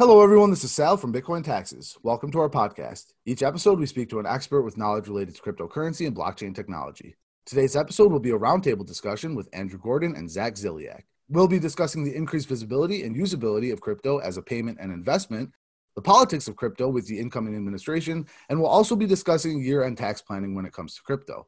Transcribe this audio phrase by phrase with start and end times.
[0.00, 0.48] Hello, everyone.
[0.48, 1.98] This is Sal from Bitcoin Taxes.
[2.02, 3.12] Welcome to our podcast.
[3.26, 7.16] Each episode, we speak to an expert with knowledge related to cryptocurrency and blockchain technology.
[7.44, 11.02] Today's episode will be a roundtable discussion with Andrew Gordon and Zach Ziliak.
[11.28, 15.50] We'll be discussing the increased visibility and usability of crypto as a payment and investment,
[15.96, 19.98] the politics of crypto with the incoming administration, and we'll also be discussing year end
[19.98, 21.46] tax planning when it comes to crypto.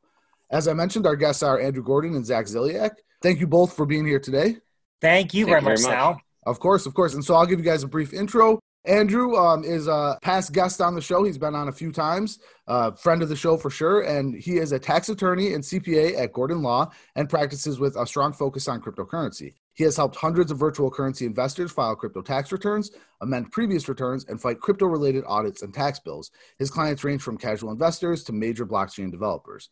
[0.51, 2.97] As I mentioned, our guests are Andrew Gordon and Zach Ziliak.
[3.23, 4.59] Thank you both for being here today.
[5.01, 5.91] Thank you, Thank very, you very much, much.
[5.91, 6.21] Sal.
[6.45, 7.15] Of course, of course.
[7.15, 8.59] And so I'll give you guys a brief intro.
[8.85, 11.23] Andrew um, is a past guest on the show.
[11.23, 14.03] He's been on a few times, uh, friend of the show for sure.
[14.03, 18.05] And he is a tax attorney and CPA at Gordon Law and practices with a
[18.07, 19.55] strong focus on cryptocurrency.
[19.75, 22.91] He has helped hundreds of virtual currency investors file crypto tax returns,
[23.21, 26.31] amend previous returns, and fight crypto related audits and tax bills.
[26.59, 29.71] His clients range from casual investors to major blockchain developers.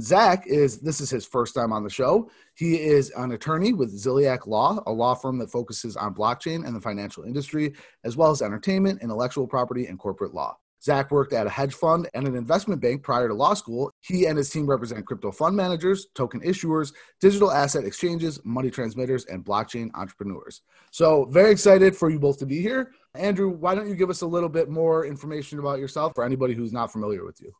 [0.00, 2.30] Zach is this is his first time on the show.
[2.54, 6.74] He is an attorney with Ziliak Law, a law firm that focuses on blockchain and
[6.74, 7.74] the financial industry,
[8.04, 10.56] as well as entertainment, intellectual property, and corporate law.
[10.82, 13.90] Zach worked at a hedge fund and an investment bank prior to law school.
[14.00, 19.24] He and his team represent crypto fund managers, token issuers, digital asset exchanges, money transmitters,
[19.24, 20.62] and blockchain entrepreneurs.
[20.92, 22.92] So, very excited for you both to be here.
[23.14, 26.54] Andrew, why don't you give us a little bit more information about yourself for anybody
[26.54, 27.52] who's not familiar with you?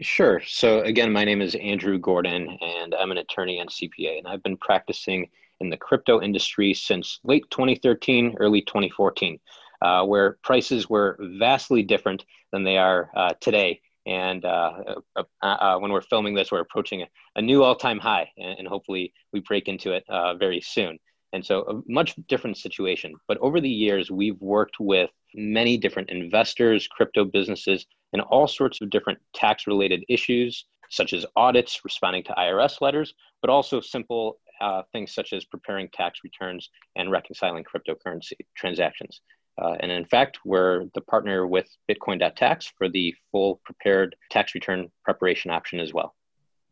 [0.00, 0.40] Sure.
[0.46, 4.42] So, again, my name is Andrew Gordon, and I'm an attorney and CPA, and I've
[4.44, 9.40] been practicing in the crypto industry since late 2013, early 2014,
[9.82, 13.80] uh, where prices were vastly different than they are uh, today.
[14.06, 17.98] And uh, uh, uh, when we're filming this, we're approaching a, a new all time
[17.98, 20.98] high, and, and, hopefully we break into it uh, very soon.
[21.32, 23.14] And so, a much different situation.
[23.26, 28.80] But over the years, we've worked with many different investors, crypto businesses, and all sorts
[28.80, 34.38] of different tax related issues, such as audits, responding to IRS letters, but also simple
[34.60, 39.20] uh, things such as preparing tax returns and reconciling cryptocurrency transactions.
[39.60, 44.88] Uh, and in fact, we're the partner with Bitcoin.tax for the full prepared tax return
[45.04, 46.14] preparation option as well.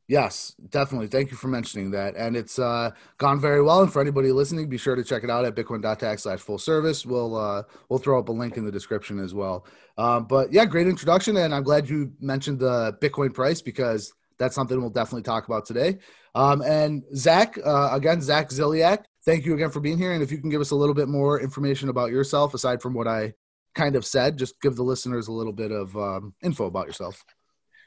[0.08, 1.08] Yes, definitely.
[1.08, 2.14] Thank you for mentioning that.
[2.14, 3.82] And it's uh, gone very well.
[3.82, 7.04] And for anybody listening, be sure to check it out at bitcoin.tax slash full service.
[7.04, 9.66] We'll uh, we'll throw up a link in the description as well.
[9.98, 11.36] Um, but yeah, great introduction.
[11.38, 15.66] And I'm glad you mentioned the Bitcoin price because that's something we'll definitely talk about
[15.66, 15.98] today.
[16.36, 20.12] Um, and Zach, uh, again, Zach Ziliak, thank you again for being here.
[20.12, 22.94] And if you can give us a little bit more information about yourself, aside from
[22.94, 23.32] what I
[23.74, 27.24] kind of said, just give the listeners a little bit of um, info about yourself.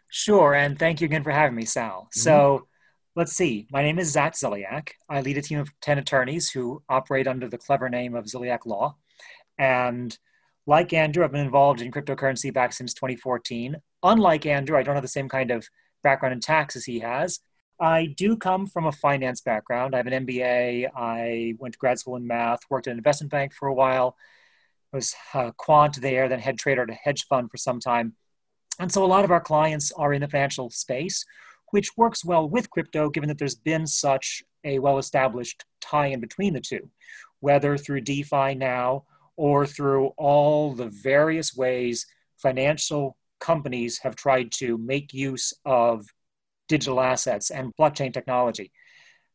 [0.10, 2.02] Sure, and thank you again for having me, Sal.
[2.02, 2.20] Mm-hmm.
[2.20, 2.68] So
[3.16, 3.68] let's see.
[3.72, 4.90] My name is Zach Ziliak.
[5.08, 8.66] I lead a team of 10 attorneys who operate under the clever name of Ziliak
[8.66, 8.96] Law.
[9.58, 10.18] And
[10.66, 13.76] like Andrew, I've been involved in cryptocurrency back since 2014.
[14.04, 15.68] Unlike Andrew, I don't have the same kind of
[16.04, 17.40] background in tax as he has.
[17.80, 19.94] I do come from a finance background.
[19.94, 20.90] I have an MBA.
[20.96, 24.16] I went to grad school in math, worked at an investment bank for a while,
[24.92, 28.16] was a quant there, then head trader at a hedge fund for some time.
[28.80, 31.26] And so a lot of our clients are in the financial space,
[31.72, 36.20] which works well with crypto, given that there's been such a well established tie in
[36.20, 36.90] between the two,
[37.40, 39.04] whether through DeFi now
[39.36, 42.06] or through all the various ways
[42.38, 46.06] financial companies have tried to make use of
[46.68, 48.72] digital assets and blockchain technology,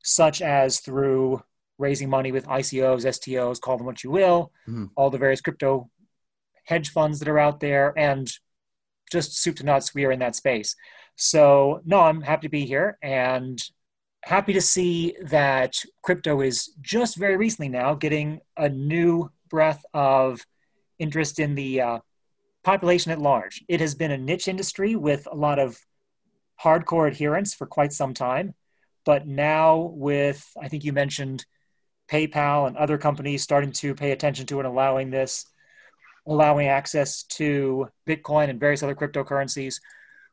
[0.03, 1.43] such as through
[1.79, 4.87] raising money with ICOs, STOs, call them what you will, mm-hmm.
[4.97, 5.91] all the various crypto
[6.65, 8.31] hedge funds that are out there, and
[9.11, 10.75] just soup to nuts, we are in that space.
[11.17, 13.63] So, no, I'm happy to be here and
[14.25, 20.45] happy to see that crypto is just very recently now getting a new breath of
[20.99, 21.99] interest in the uh,
[22.63, 23.63] population at large.
[23.69, 25.79] It has been a niche industry with a lot of
[26.63, 28.55] hardcore adherents for quite some time.
[29.05, 31.45] But now, with I think you mentioned
[32.11, 35.47] PayPal and other companies starting to pay attention to and allowing this,
[36.27, 39.81] allowing access to Bitcoin and various other cryptocurrencies,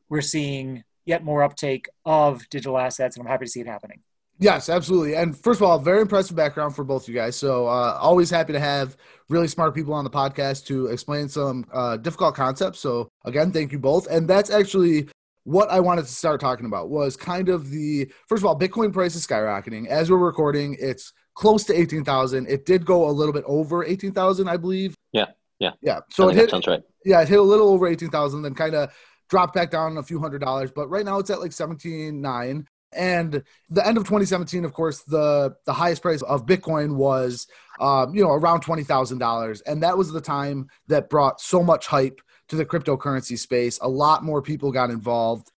[0.09, 4.01] we're seeing yet more uptake of digital assets, and I'm happy to see it happening.
[4.39, 5.15] Yes, absolutely.
[5.15, 7.35] And first of all, very impressive background for both you guys.
[7.35, 8.97] So uh, always happy to have
[9.29, 12.79] really smart people on the podcast to explain some uh, difficult concepts.
[12.79, 14.07] So again, thank you both.
[14.07, 15.09] And that's actually
[15.43, 18.91] what I wanted to start talking about was kind of the first of all, Bitcoin
[18.91, 19.87] price is skyrocketing.
[19.87, 22.47] As we're recording, it's close to eighteen thousand.
[22.47, 24.95] It did go a little bit over eighteen thousand, I believe.
[25.11, 25.27] Yeah,
[25.61, 25.99] yeah, yeah.
[26.09, 26.81] So it hit, sounds right.
[27.05, 28.91] Yeah, it hit a little over eighteen thousand, then kind of
[29.29, 30.71] dropped back down a few hundred dollars.
[30.71, 32.67] But right now, it's at like seventeen nine.
[32.93, 37.47] And the end of 2017, of course, the the highest price of Bitcoin was,
[37.79, 41.61] um, you know, around twenty thousand dollars, and that was the time that brought so
[41.61, 42.19] much hype
[42.49, 43.77] to the cryptocurrency space.
[43.81, 45.51] A lot more people got involved.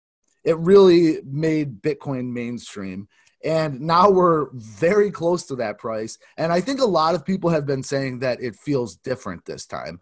[0.44, 3.07] It really made Bitcoin mainstream.
[3.44, 6.18] And now we're very close to that price.
[6.38, 9.66] And I think a lot of people have been saying that it feels different this
[9.66, 10.00] time.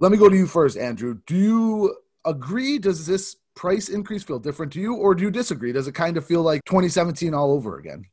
[0.00, 1.18] Let me go to you first, Andrew.
[1.26, 2.78] Do you agree?
[2.78, 5.72] Does this price increase feel different to you, or do you disagree?
[5.72, 8.04] Does it kind of feel like 2017 all over again?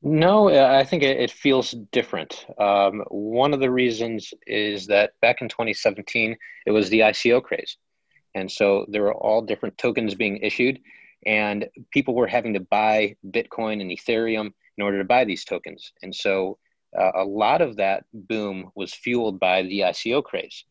[0.00, 2.46] No, I think it, feels different.
[2.58, 6.36] Um, one of the reasons is that back in 2017,
[6.66, 7.76] it was the ICO craze.
[8.34, 10.80] And so there were all different tokens being issued,
[11.26, 15.92] and people were having to buy Bitcoin and Ethereum in order to buy these tokens.
[16.02, 16.58] And so
[16.98, 20.64] uh, a lot of that boom was fueled by the ICO craze.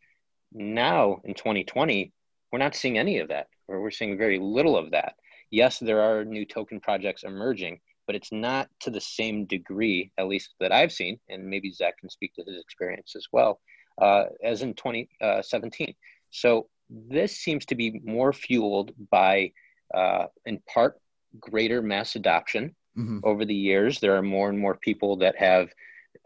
[0.54, 2.12] Now in 2020,
[2.52, 5.16] we're not seeing any of that, or we're seeing very little of that.
[5.52, 10.28] Yes, there are new token projects emerging, but it's not to the same degree, at
[10.28, 13.60] least that I've seen, and maybe Zach can speak to his experience as well,
[14.02, 15.88] uh, as in 2017.
[15.90, 15.94] Uh,
[16.32, 19.52] so this seems to be more fueled by,
[19.94, 21.00] uh, in part,
[21.40, 23.20] greater mass adoption mm-hmm.
[23.24, 24.00] over the years.
[24.00, 25.70] There are more and more people that have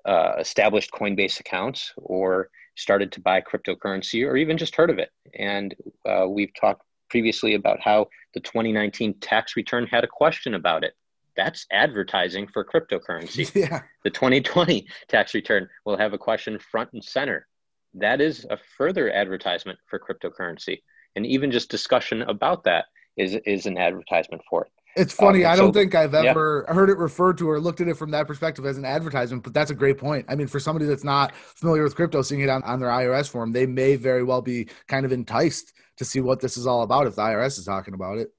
[0.06, 5.10] uh, established Coinbase accounts or started to buy cryptocurrency or even just heard of it.
[5.38, 5.76] And
[6.08, 10.94] uh, we've talked previously about how the 2019 tax return had a question about it.
[11.36, 13.54] That's advertising for cryptocurrency.
[13.56, 13.82] Yeah.
[14.04, 17.48] The 2020 tax return will have a question front and center.
[17.94, 20.82] That is a further advertisement for cryptocurrency.
[21.16, 22.86] And even just discussion about that
[23.18, 24.72] is, is an advertisement for it.
[24.96, 25.46] It's funny.
[25.46, 26.74] Um, I don't so, think I've ever yeah.
[26.74, 29.54] heard it referred to or looked at it from that perspective as an advertisement, but
[29.54, 30.26] that's a great point.
[30.28, 33.30] I mean, for somebody that's not familiar with crypto, seeing it on, on their IRS
[33.30, 36.82] form, they may very well be kind of enticed to see what this is all
[36.82, 38.30] about if the IRS is talking about it.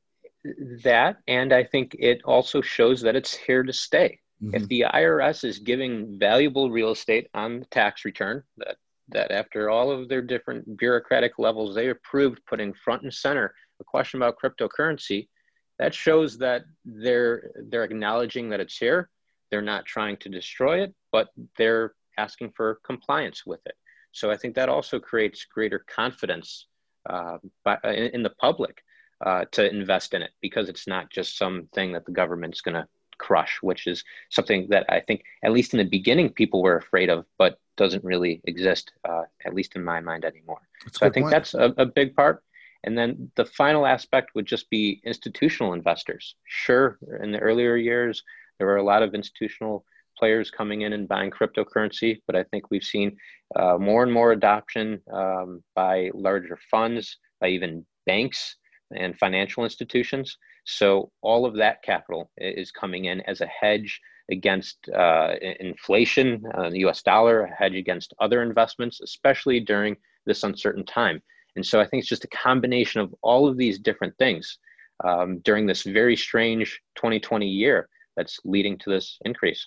[0.82, 4.18] That, and I think it also shows that it's here to stay.
[4.42, 4.56] Mm-hmm.
[4.56, 8.76] If the IRS is giving valuable real estate on the tax return, that,
[9.10, 13.84] that after all of their different bureaucratic levels, they approved putting front and center a
[13.84, 15.28] question about cryptocurrency–
[15.78, 19.10] that shows that they're they're acknowledging that it's here.
[19.50, 23.76] They're not trying to destroy it but they're asking for compliance with it.
[24.12, 26.66] So i think that also creates greater confidence
[27.08, 28.82] uh, by, in, in, the public
[29.26, 32.86] uh, to invest in it because it's not just something that the government's going to
[33.18, 37.08] crush which is something that i think at least in the beginning people were afraid
[37.10, 40.62] of but doesn't really exist uh, at least in my mind anymore.
[40.84, 41.32] That's so i think point.
[41.34, 42.42] that's a, a big part
[42.84, 46.34] and then the final aspect would just be institutional investors.
[46.44, 48.22] Sure, in the earlier years,
[48.58, 49.84] there were a lot of institutional
[50.18, 53.16] players coming in and buying cryptocurrency, but I think we've seen
[53.56, 58.56] uh, more and more adoption um, by larger funds, by even banks
[58.94, 60.36] and financial institutions.
[60.64, 64.00] So all of that capital is coming in as a hedge
[64.30, 69.96] against uh, inflation, uh, the US dollar, a hedge against other investments, especially during
[70.26, 71.20] this uncertain time.
[71.56, 74.58] And so I think it's just a combination of all of these different things
[75.04, 79.66] um, during this very strange 2020 year that's leading to this increase.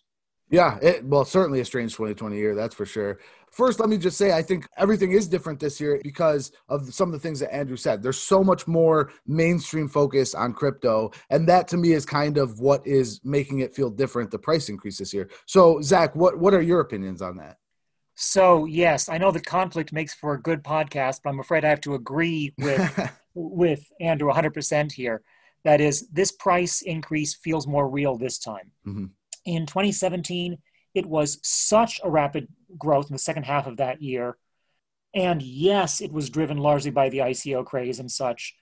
[0.50, 3.20] Yeah, it, well, certainly a strange 2020 year, that's for sure.
[3.52, 7.10] First, let me just say, I think everything is different this year because of some
[7.10, 8.04] of the things that Andrew said.
[8.04, 11.12] There's so much more mainstream focus on crypto.
[11.30, 14.70] And that to me is kind of what is making it feel different, the price
[14.70, 15.30] increase this year.
[15.48, 17.58] So, Zach, what, what are your opinions on that?
[18.16, 21.70] So yes, I know that conflict makes for a good podcast, but I'm afraid I
[21.70, 25.22] have to agree with with Andrew 100% here.
[25.66, 28.72] That is, this price increase feels more real this time.
[28.88, 29.06] Mm-hmm.
[29.46, 30.58] In 2017,
[30.94, 32.48] it was such a rapid
[32.78, 34.38] growth in the second half of that year.
[35.14, 38.56] And yes, it was driven largely by the ICO craze and such,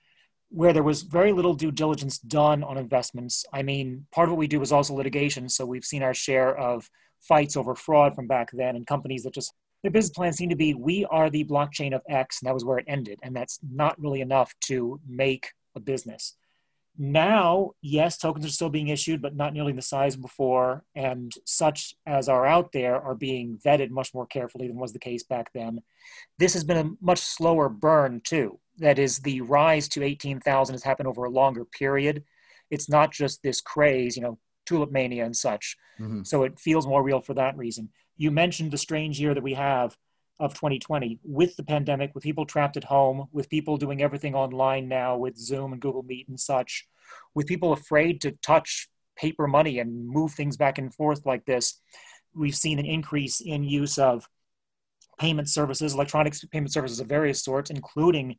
[0.48, 3.44] where there was very little due diligence done on investments.
[3.52, 6.56] I mean, part of what we do is also litigation, so we've seen our share
[6.56, 6.88] of
[7.26, 9.52] fights over fraud from back then and companies that just
[9.82, 12.64] their business plan seemed to be we are the blockchain of X and that was
[12.64, 13.18] where it ended.
[13.22, 16.36] And that's not really enough to make a business.
[16.96, 21.96] Now, yes, tokens are still being issued, but not nearly the size before, and such
[22.06, 25.50] as are out there are being vetted much more carefully than was the case back
[25.52, 25.82] then.
[26.38, 28.60] This has been a much slower burn, too.
[28.78, 32.22] That is, the rise to 18,000 has happened over a longer period.
[32.70, 35.76] It's not just this craze, you know, tulip mania and such.
[36.00, 36.22] Mm-hmm.
[36.24, 37.90] So it feels more real for that reason.
[38.16, 39.96] You mentioned the strange year that we have
[40.40, 44.88] of 2020 with the pandemic, with people trapped at home, with people doing everything online
[44.88, 46.86] now with Zoom and Google Meet and such,
[47.34, 51.80] with people afraid to touch paper money and move things back and forth like this.
[52.34, 54.28] We've seen an increase in use of
[55.18, 58.36] payment services, electronic payment services of various sorts, including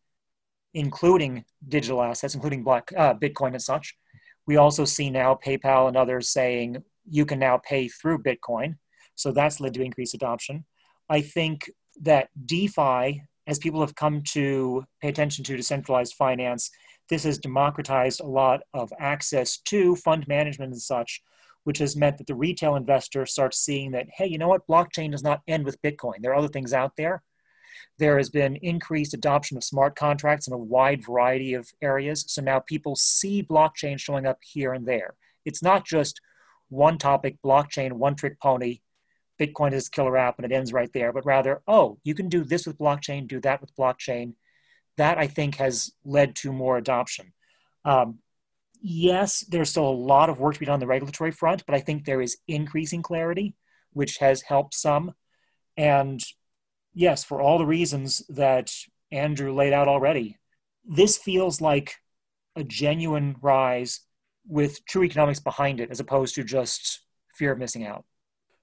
[0.74, 3.96] including digital assets, including black uh, Bitcoin and such.
[4.48, 8.76] We also see now PayPal and others saying you can now pay through Bitcoin.
[9.16, 10.66] So that's led to increased adoption.
[11.10, 11.70] I think
[12.02, 16.70] that DeFi, as people have come to pay attention to decentralized finance,
[17.10, 21.22] this has democratized a lot of access to fund management and such,
[21.64, 24.68] which has meant that the retail investor starts seeing that, hey, you know what?
[24.68, 26.16] Blockchain does not end with Bitcoin.
[26.22, 27.24] There are other things out there.
[27.98, 32.26] There has been increased adoption of smart contracts in a wide variety of areas.
[32.28, 35.16] So now people see blockchain showing up here and there.
[35.46, 36.22] It's not just
[36.70, 38.80] one topic, blockchain, one trick pony,
[39.40, 42.44] Bitcoin is killer app and it ends right there, but rather, oh, you can do
[42.44, 44.34] this with blockchain, do that with blockchain.
[44.98, 47.34] That I think has led to more adoption.
[47.84, 48.20] Um,
[48.82, 51.76] yes, there's still a lot of work to be done on the regulatory front, but
[51.76, 53.56] I think there is increasing clarity,
[53.92, 55.14] which has helped some.
[55.76, 56.22] And
[56.96, 58.74] yes, for all the reasons that
[59.12, 60.40] Andrew laid out already,
[60.84, 61.96] this feels like
[62.56, 64.00] a genuine rise
[64.48, 67.02] with true economics behind it, as opposed to just
[67.36, 68.06] fear of missing out.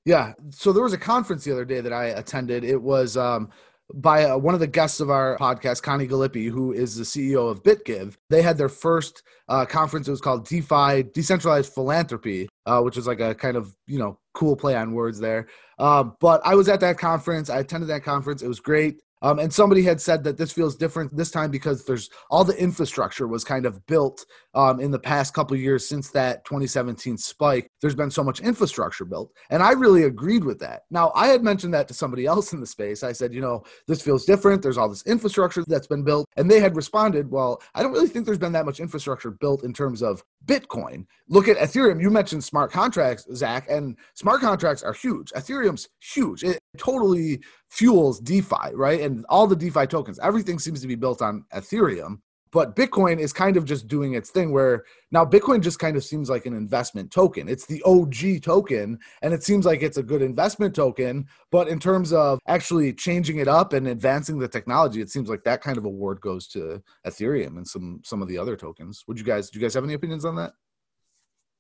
[0.04, 0.32] Yeah.
[0.50, 2.64] So there was a conference the other day that I attended.
[2.64, 3.50] It was um,
[3.94, 7.50] by uh, one of the guests of our podcast, Connie Gallippi, who is the CEO
[7.50, 8.16] of BitGive.
[8.30, 10.08] They had their first uh, conference.
[10.08, 14.18] It was called DeFi, Decentralized Philanthropy, uh, which was like a kind of, you know,
[14.34, 15.48] cool play on words there.
[15.78, 17.50] Uh, but I was at that conference.
[17.50, 18.42] I attended that conference.
[18.42, 19.02] It was great.
[19.22, 22.60] Um, and somebody had said that this feels different this time because there's all the
[22.60, 27.70] infrastructure was kind of built um, in the past couple years since that 2017 spike.
[27.80, 30.82] There's been so much infrastructure built, and I really agreed with that.
[30.90, 33.02] Now I had mentioned that to somebody else in the space.
[33.02, 34.62] I said, you know, this feels different.
[34.62, 38.08] There's all this infrastructure that's been built, and they had responded, well, I don't really
[38.08, 41.06] think there's been that much infrastructure built in terms of Bitcoin.
[41.28, 42.02] Look at Ethereum.
[42.02, 45.30] You mentioned smart contracts, Zach, and smart contracts are huge.
[45.32, 46.42] Ethereum's huge.
[46.42, 47.40] It totally
[47.72, 49.00] fuels DeFi, right?
[49.00, 52.18] And all the DeFi tokens, everything seems to be built on Ethereum.
[52.52, 56.04] But Bitcoin is kind of just doing its thing where now Bitcoin just kind of
[56.04, 57.48] seems like an investment token.
[57.48, 61.28] It's the OG token, and it seems like it's a good investment token.
[61.50, 65.42] But in terms of actually changing it up and advancing the technology, it seems like
[65.44, 69.02] that kind of award goes to Ethereum and some some of the other tokens.
[69.08, 70.52] Would you guys do you guys have any opinions on that?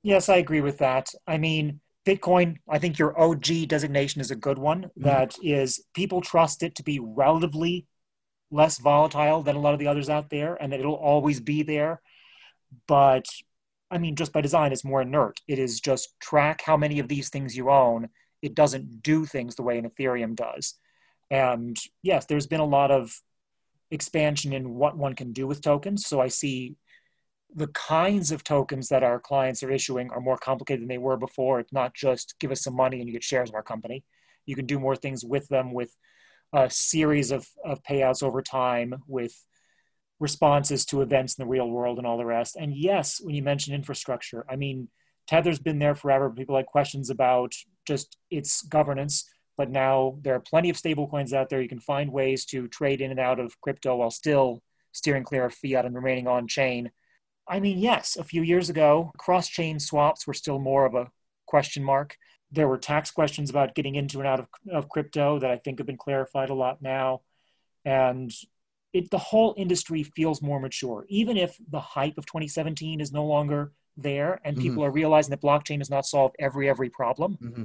[0.02, 1.08] Yes, I agree with that.
[1.26, 4.82] I mean, Bitcoin, I think your OG designation is a good one.
[4.82, 5.04] Mm-hmm.
[5.04, 7.86] That is, people trust it to be relatively
[8.50, 11.62] less volatile than a lot of the others out there, and that it'll always be
[11.62, 12.00] there.
[12.86, 13.26] But
[13.90, 15.40] I mean, just by design, it's more inert.
[15.46, 18.08] It is just track how many of these things you own.
[18.40, 20.74] It doesn't do things the way an Ethereum does.
[21.30, 23.14] And yes, there's been a lot of
[23.90, 26.06] expansion in what one can do with tokens.
[26.06, 26.76] So I see
[27.54, 31.16] the kinds of tokens that our clients are issuing are more complicated than they were
[31.16, 31.60] before.
[31.60, 34.04] It's not just give us some money and you get shares of our company.
[34.46, 35.96] You can do more things with them with
[36.54, 39.34] a series of, of payouts over time with
[40.18, 42.56] responses to events in the real world and all the rest.
[42.56, 44.88] And yes, when you mention infrastructure, I mean,
[45.26, 46.30] Tether's been there forever.
[46.30, 47.54] People had questions about
[47.86, 51.60] just its governance, but now there are plenty of stable coins out there.
[51.60, 55.44] You can find ways to trade in and out of crypto while still steering clear
[55.44, 56.90] of fiat and remaining on chain
[57.48, 61.10] I mean, yes, a few years ago, cross chain swaps were still more of a
[61.46, 62.16] question mark.
[62.50, 65.78] There were tax questions about getting into and out of, of crypto that I think
[65.78, 67.22] have been clarified a lot now.
[67.84, 68.32] And
[68.92, 73.24] it, the whole industry feels more mature, even if the hype of 2017 is no
[73.24, 74.68] longer there and mm-hmm.
[74.68, 77.38] people are realizing that blockchain does not solve every every problem.
[77.42, 77.64] Mm-hmm.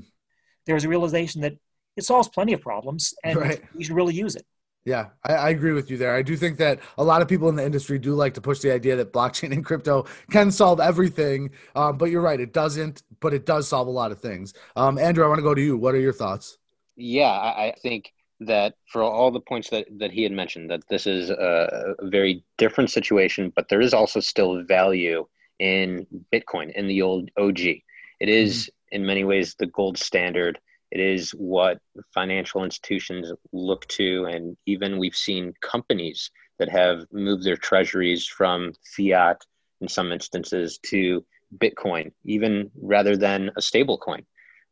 [0.66, 1.58] There's a realization that
[1.96, 3.62] it solves plenty of problems and right.
[3.76, 4.46] you should really use it.
[4.88, 6.16] Yeah, I, I, agree with you there.
[6.16, 8.60] I do think that a lot of people in the industry do like to push
[8.60, 11.50] the idea that blockchain and crypto can solve everything.
[11.76, 14.54] Um, but you're right, it doesn't, but it does solve a lot of things.
[14.78, 15.76] Um, Andrew, I want to go to you.
[15.76, 16.58] What are your thoughts?
[16.96, 21.06] Yeah, I think that for all the points that, that he had mentioned, that this
[21.06, 25.28] is a, a very different situation, but there is also still value
[25.60, 27.60] in Bitcoin, in the old OG.
[27.60, 27.84] It
[28.22, 28.96] is, mm-hmm.
[28.96, 30.60] in many ways, the gold standard
[30.92, 31.80] it is what
[32.14, 38.74] financial institutions look to, and even we've seen companies that have moved their treasuries from
[38.96, 39.42] fiat
[39.82, 41.26] in some instances to
[41.58, 44.26] Bitcoin, even rather than a stable coin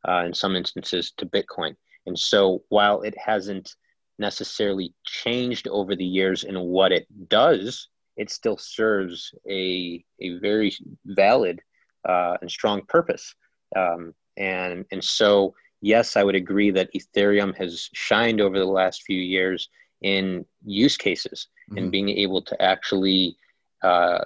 [0.08, 1.76] uh, in some instances to Bitcoin.
[2.06, 3.76] And so while it hasn't
[4.20, 10.74] necessarily changed over the years in what it does, it still serves a, a very
[11.06, 11.62] valid
[12.08, 13.36] uh, and strong purpose.
[13.76, 19.04] Um, and, and so yes, I would agree that Ethereum has shined over the last
[19.04, 19.70] few years
[20.02, 21.78] in use cases mm-hmm.
[21.78, 23.38] and being able to actually
[23.84, 24.24] uh,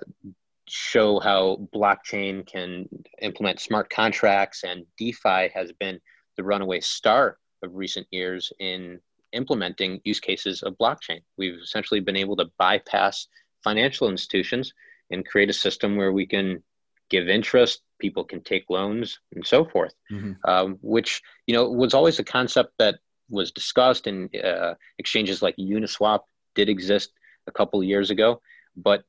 [0.68, 2.88] show how blockchain can
[3.22, 6.00] implement smart contracts and DeFi has been
[6.38, 9.00] the runaway star of recent years in
[9.34, 11.22] implementing use cases of blockchain.
[11.38, 13.28] We've essentially been able to bypass
[13.64, 14.74] financial institutions
[15.12, 16.64] and create a system where we can
[17.10, 19.94] give interest, people can take loans, and so forth.
[20.12, 20.34] Mm-hmm.
[20.50, 23.00] Um, which you know was always a concept that
[23.30, 26.22] was discussed, and uh, exchanges like Uniswap
[26.56, 27.12] did exist
[27.48, 28.42] a couple of years ago.
[28.76, 29.04] But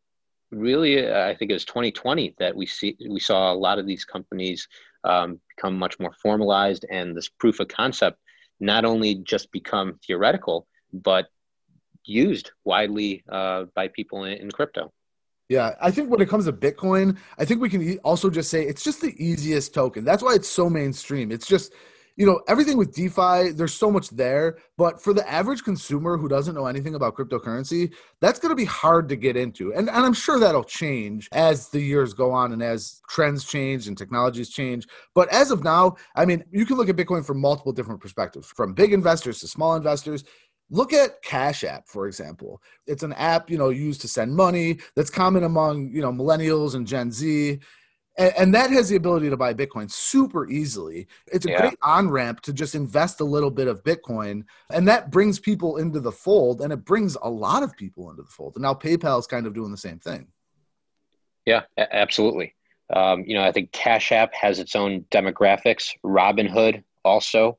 [0.51, 3.87] really, uh, I think it was 2020 that we see we saw a lot of
[3.87, 4.69] these companies
[5.05, 8.19] um, become much more formalized, and this proof of concept
[8.61, 11.29] not only just become theoretical, but
[12.05, 14.93] used widely uh, by people in, in crypto.
[15.51, 18.63] Yeah, I think when it comes to Bitcoin, I think we can also just say
[18.63, 20.05] it's just the easiest token.
[20.05, 21.33] That's why it's so mainstream.
[21.33, 21.73] It's just
[22.17, 24.59] you know, everything with DeFi, there's so much there.
[24.77, 28.67] But for the average consumer who doesn't know anything about cryptocurrency, that's going to be
[28.67, 29.73] hard to get into.
[29.73, 33.89] And, and I'm sure that'll change as the years go on and as trends change
[33.89, 34.87] and technologies change.
[35.15, 38.49] But as of now, I mean, you can look at Bitcoin from multiple different perspectives,
[38.49, 40.23] from big investors to small investors.
[40.71, 42.63] Look at Cash App, for example.
[42.87, 46.75] It's an app, you know, used to send money that's common among, you know, millennials
[46.75, 47.59] and Gen Z
[48.21, 51.07] and, and, that has the ability to buy Bitcoin super easily.
[51.33, 51.61] It's a yeah.
[51.61, 55.79] great on ramp to just invest a little bit of Bitcoin, and that brings people
[55.79, 58.57] into the fold, and it brings a lot of people into the fold.
[58.57, 60.27] And now PayPal is kind of doing the same thing.
[61.47, 62.55] Yeah, absolutely.
[62.95, 65.91] Um, you know, I think Cash App has its own demographics.
[66.05, 67.59] Robinhood also,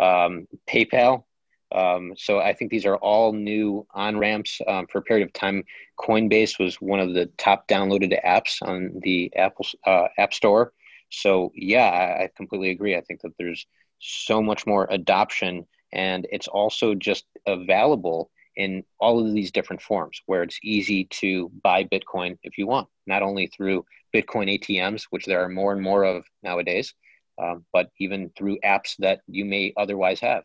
[0.00, 1.24] um, PayPal
[1.72, 5.32] um, so I think these are all new on ramps um, for a period of
[5.32, 5.64] time.
[5.98, 10.72] Coinbase was one of the top downloaded apps on the Apple uh, App Store.
[11.10, 12.96] So yeah, I, I completely agree.
[12.96, 13.66] I think that there's
[13.98, 20.20] so much more adoption, and it's also just available in all of these different forms
[20.26, 23.84] where it's easy to buy Bitcoin if you want, not only through
[24.14, 26.94] Bitcoin ATMs, which there are more and more of nowadays,
[27.40, 30.42] um, but even through apps that you may otherwise have.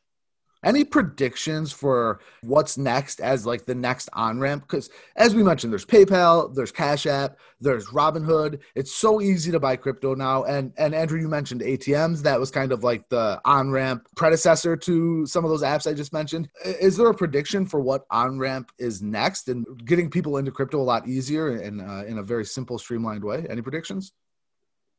[0.65, 4.63] Any predictions for what's next as like the next on ramp?
[4.63, 8.59] Because as we mentioned, there's PayPal, there's Cash App, there's Robinhood.
[8.73, 10.43] It's so easy to buy crypto now.
[10.43, 12.23] And and Andrew, you mentioned ATMs.
[12.23, 15.93] That was kind of like the on ramp predecessor to some of those apps I
[15.93, 16.49] just mentioned.
[16.65, 20.81] Is there a prediction for what on ramp is next and getting people into crypto
[20.81, 23.45] a lot easier and uh, in a very simple, streamlined way?
[23.47, 24.13] Any predictions?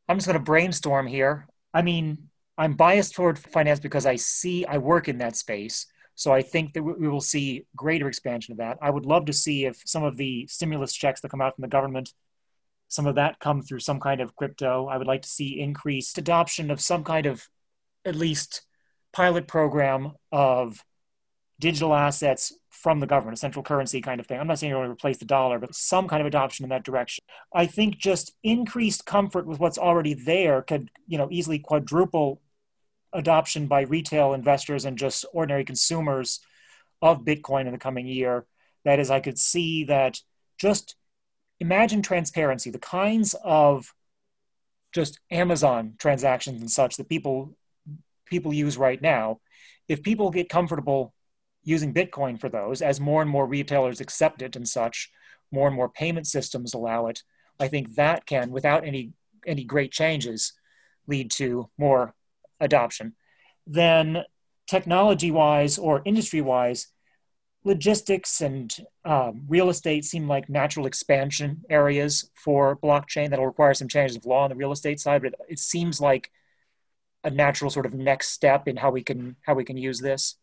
[0.08, 1.48] I'm just going to brainstorm here.
[1.74, 2.28] I mean,
[2.58, 5.86] I'm biased toward finance because I see I work in that space.
[6.14, 8.78] So I think that we will see greater expansion of that.
[8.80, 11.62] I would love to see if some of the stimulus checks that come out from
[11.62, 12.14] the government,
[12.88, 14.86] some of that come through some kind of crypto.
[14.86, 17.46] I would like to see increased adoption of some kind of
[18.06, 18.62] at least
[19.12, 20.82] pilot program of
[21.60, 24.38] digital assets from the government, a central currency kind of thing.
[24.38, 26.70] I'm not saying you're going to replace the dollar, but some kind of adoption in
[26.70, 27.24] that direction.
[27.54, 32.40] I think just increased comfort with what's already there could, you know, easily quadruple
[33.16, 36.40] adoption by retail investors and just ordinary consumers
[37.02, 38.46] of Bitcoin in the coming year.
[38.84, 40.20] That is, I could see that
[40.58, 40.94] just
[41.60, 43.92] imagine transparency, the kinds of
[44.92, 47.56] just Amazon transactions and such that people
[48.26, 49.40] people use right now.
[49.88, 51.14] If people get comfortable
[51.62, 55.10] using Bitcoin for those, as more and more retailers accept it and such,
[55.52, 57.22] more and more payment systems allow it.
[57.60, 59.12] I think that can, without any
[59.46, 60.52] any great changes,
[61.06, 62.14] lead to more
[62.60, 63.14] adoption,
[63.66, 64.22] then
[64.66, 66.88] technology wise or industry wise,
[67.64, 73.88] logistics and um, real estate seem like natural expansion areas for blockchain that'll require some
[73.88, 76.30] changes of law on the real estate side, but it seems like
[77.24, 80.36] a natural sort of next step in how we can how we can use this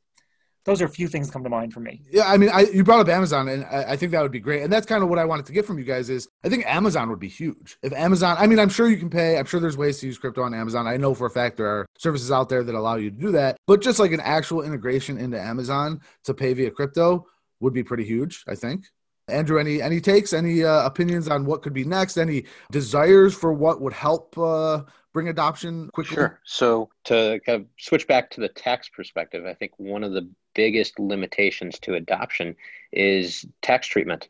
[0.65, 2.01] those are a few things that come to mind for me.
[2.09, 4.39] Yeah, I mean, I, you brought up Amazon, and I, I, think that would be
[4.39, 4.63] great.
[4.63, 6.65] And that's kind of what I wanted to get from you guys is I think
[6.65, 7.77] Amazon would be huge.
[7.83, 9.37] If Amazon, I mean, I'm sure you can pay.
[9.37, 10.87] I'm sure there's ways to use crypto on Amazon.
[10.87, 13.31] I know for a fact there are services out there that allow you to do
[13.31, 13.57] that.
[13.67, 17.25] But just like an actual integration into Amazon to pay via crypto
[17.59, 18.43] would be pretty huge.
[18.47, 18.85] I think.
[19.29, 22.17] Andrew, any any takes, any uh, opinions on what could be next?
[22.17, 24.81] Any desires for what would help uh,
[25.13, 26.15] bring adoption quickly?
[26.15, 26.39] Sure.
[26.43, 30.29] So to kind of switch back to the tax perspective, I think one of the
[30.53, 32.55] biggest limitations to adoption
[32.91, 34.29] is tax treatment.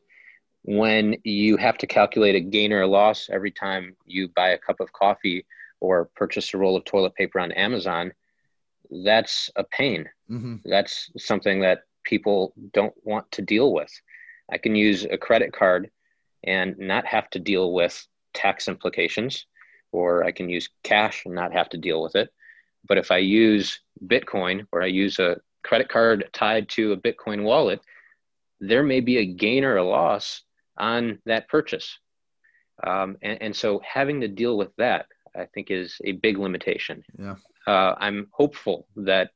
[0.64, 4.58] When you have to calculate a gain or a loss every time you buy a
[4.58, 5.46] cup of coffee
[5.82, 8.14] or purchase a roll of toilet paper on Amazon,
[9.04, 10.10] that's a pain.
[10.30, 10.58] Mm-hmm.
[10.66, 13.92] That's something that people don't want to deal with.
[14.52, 15.90] I can use a credit card
[16.44, 19.46] and not have to deal with tax implications,
[19.92, 22.30] or I can use cash and not have to deal with it.
[22.88, 27.44] But if I use Bitcoin or I use a credit card tied to a Bitcoin
[27.44, 27.82] wallet,
[28.60, 30.42] there may be a gain or a loss
[30.78, 31.98] on that purchase.
[32.86, 37.04] Um, and, and, so having to deal with that, I think, is a big limitation.
[37.18, 37.36] Yeah.
[37.68, 39.32] Uh, I'm hopeful that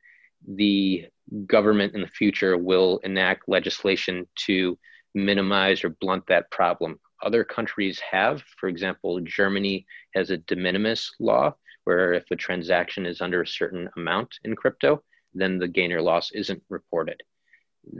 [0.47, 1.05] the
[1.45, 4.77] government in the future will enact legislation to
[5.13, 6.99] minimize or blunt that problem.
[7.23, 13.05] Other countries have, for example, Germany has a de minimis law where if a transaction
[13.05, 15.01] is under a certain amount in crypto,
[15.33, 17.21] then the gain or loss isn't reported.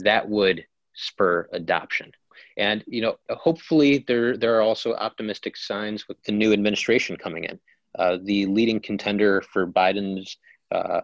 [0.04, 2.12] That would spur adoption.
[2.58, 7.46] And you know, hopefully there there are also optimistic signs with the new administration coming
[7.46, 7.60] in.
[7.98, 10.38] Uh, the leading contender for Biden's
[10.72, 11.02] uh,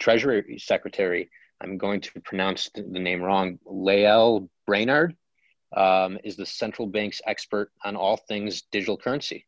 [0.00, 1.30] Treasury Secretary
[1.62, 5.16] I'm going to pronounce the name wrong, Lael Brainard,
[5.76, 9.46] um, is the central bank's expert on all things digital currency.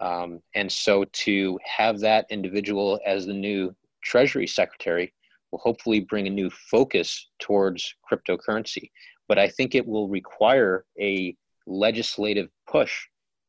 [0.00, 5.12] Um, and so to have that individual as the new Treasury Secretary
[5.52, 8.90] will hopefully bring a new focus towards cryptocurrency.
[9.28, 11.36] But I think it will require a
[11.66, 13.06] legislative push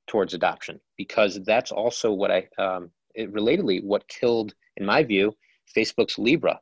[0.08, 5.34] towards adoption because that's also what I, um, it, relatedly, what killed, in my view,
[5.76, 6.60] Facebook's Libra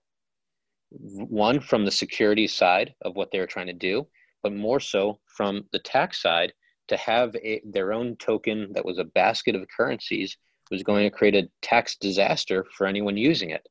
[0.91, 4.05] one from the security side of what they're trying to do,
[4.43, 6.51] but more so from the tax side
[6.89, 10.37] to have a, their own token that was a basket of currencies
[10.69, 13.67] was going to create a tax disaster for anyone using it.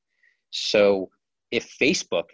[0.50, 1.10] So
[1.50, 2.24] if Facebook,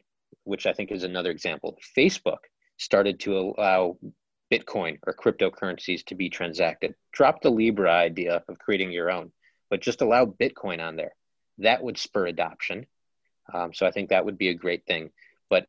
[0.44, 2.38] which I think is another example, Facebook
[2.76, 3.96] started to allow
[4.52, 9.33] Bitcoin or cryptocurrencies to be transacted, drop the Libra idea of creating your own,
[9.70, 11.14] but just allow Bitcoin on there.
[11.59, 12.87] That would spur adoption
[13.52, 15.11] um, so I think that would be a great thing.
[15.48, 15.66] But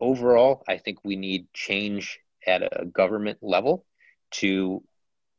[0.00, 3.84] overall, I think we need change at a government level
[4.32, 4.82] to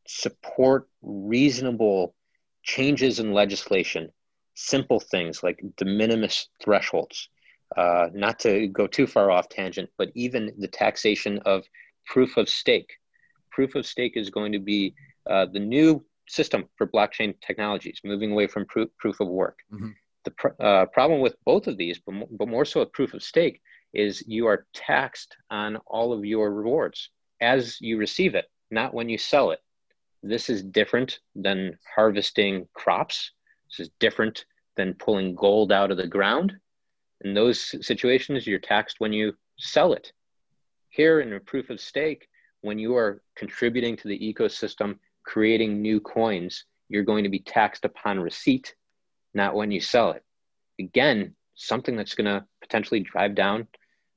[0.07, 2.13] support reasonable
[2.63, 4.11] changes in legislation,
[4.53, 7.29] simple things like de minimis thresholds.
[7.77, 11.63] Uh, not to go too far off tangent, but even the taxation of
[12.05, 12.91] proof of stake.
[13.49, 14.93] Proof of stake is going to be
[15.29, 19.59] uh, the new system for blockchain technologies, moving away from proof, proof of work.
[19.73, 19.89] Mm-hmm.
[20.25, 23.23] The pr- uh, problem with both of these, but, but more so with proof of
[23.23, 23.61] stake,
[23.93, 27.09] is you are taxed on all of your rewards
[27.41, 29.59] as you receive it, not when you sell it.
[30.23, 33.31] This is different than harvesting crops.
[33.69, 34.45] This is different
[34.77, 36.53] than pulling gold out of the ground.
[37.23, 40.11] In those situations, you're taxed when you sell it.
[40.89, 42.27] Here in a proof of stake,
[42.61, 47.85] when you are contributing to the ecosystem, creating new coins, you're going to be taxed
[47.85, 48.75] upon receipt
[49.33, 50.23] not when you sell it.
[50.79, 53.67] Again, something that's going to potentially drive down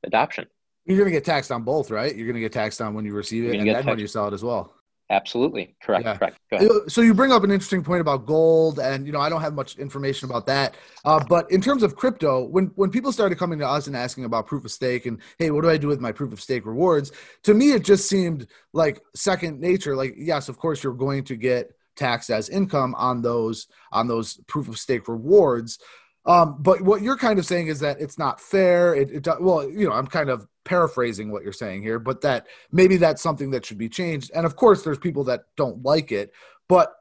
[0.04, 0.46] adoption.
[0.86, 2.14] You're going to get taxed on both, right?
[2.14, 4.28] You're going to get taxed on when you receive it and then when you sell
[4.28, 4.74] it as well.
[5.14, 6.04] Absolutely correct.
[6.04, 6.16] Yeah.
[6.16, 6.90] Correct.
[6.90, 9.54] So you bring up an interesting point about gold, and you know I don't have
[9.54, 10.74] much information about that.
[11.04, 14.24] Uh, but in terms of crypto, when when people started coming to us and asking
[14.24, 16.66] about proof of stake and hey, what do I do with my proof of stake
[16.66, 17.12] rewards?
[17.44, 19.94] To me, it just seemed like second nature.
[19.94, 24.38] Like yes, of course you're going to get taxed as income on those on those
[24.48, 25.78] proof of stake rewards.
[26.26, 28.94] Um, but what you're kind of saying is that it's not fair.
[28.94, 32.46] It, it well, you know, I'm kind of paraphrasing what you're saying here, but that
[32.72, 34.30] maybe that's something that should be changed.
[34.34, 36.32] And of course, there's people that don't like it,
[36.68, 36.94] but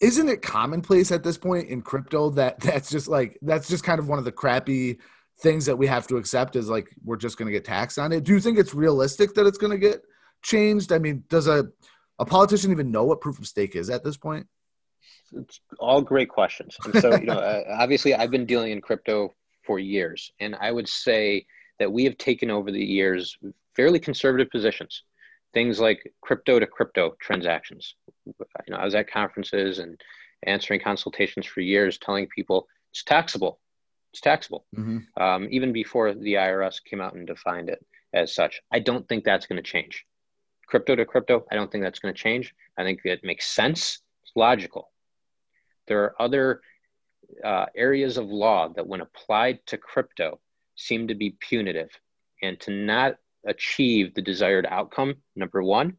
[0.00, 3.98] isn't it commonplace at this point in crypto that that's just like that's just kind
[3.98, 4.98] of one of the crappy
[5.40, 8.12] things that we have to accept is like we're just going to get taxed on
[8.12, 8.24] it.
[8.24, 10.02] Do you think it's realistic that it's going to get
[10.42, 10.90] changed?
[10.92, 11.68] I mean, does a
[12.18, 14.46] a politician even know what proof of stake is at this point?
[15.32, 16.76] It's all great questions.
[16.84, 20.72] And so, you know, uh, obviously, I've been dealing in crypto for years, and I
[20.72, 21.46] would say
[21.78, 23.36] that we have taken over the years
[23.76, 25.02] fairly conservative positions.
[25.54, 27.94] Things like crypto to crypto transactions.
[28.26, 28.34] You
[28.68, 30.00] know, I was at conferences and
[30.42, 33.58] answering consultations for years, telling people it's taxable.
[34.12, 34.66] It's taxable.
[34.76, 35.22] Mm-hmm.
[35.22, 38.60] Um, even before the IRS came out and defined it as such.
[38.70, 40.04] I don't think that's going to change
[40.68, 42.54] crypto to crypto, I don't think that's going to change.
[42.76, 44.00] I think it makes sense.
[44.22, 44.90] It's logical.
[45.88, 46.60] There are other
[47.44, 50.40] uh, areas of law that, when applied to crypto,
[50.76, 51.90] seem to be punitive.
[52.42, 55.96] And to not achieve the desired outcome, number one,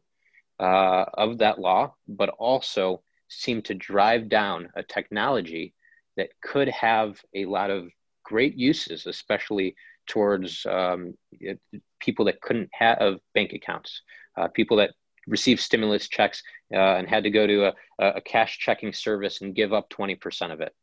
[0.58, 5.74] uh, of that law, but also seem to drive down a technology
[6.16, 7.88] that could have a lot of
[8.24, 9.74] great uses, especially
[10.06, 11.14] towards um,
[12.00, 14.02] people that couldn't have bank accounts
[14.36, 14.94] uh, people that
[15.30, 16.42] received stimulus checks
[16.74, 20.52] uh, and had to go to a, a, cash checking service and give up 20%
[20.52, 20.74] of it.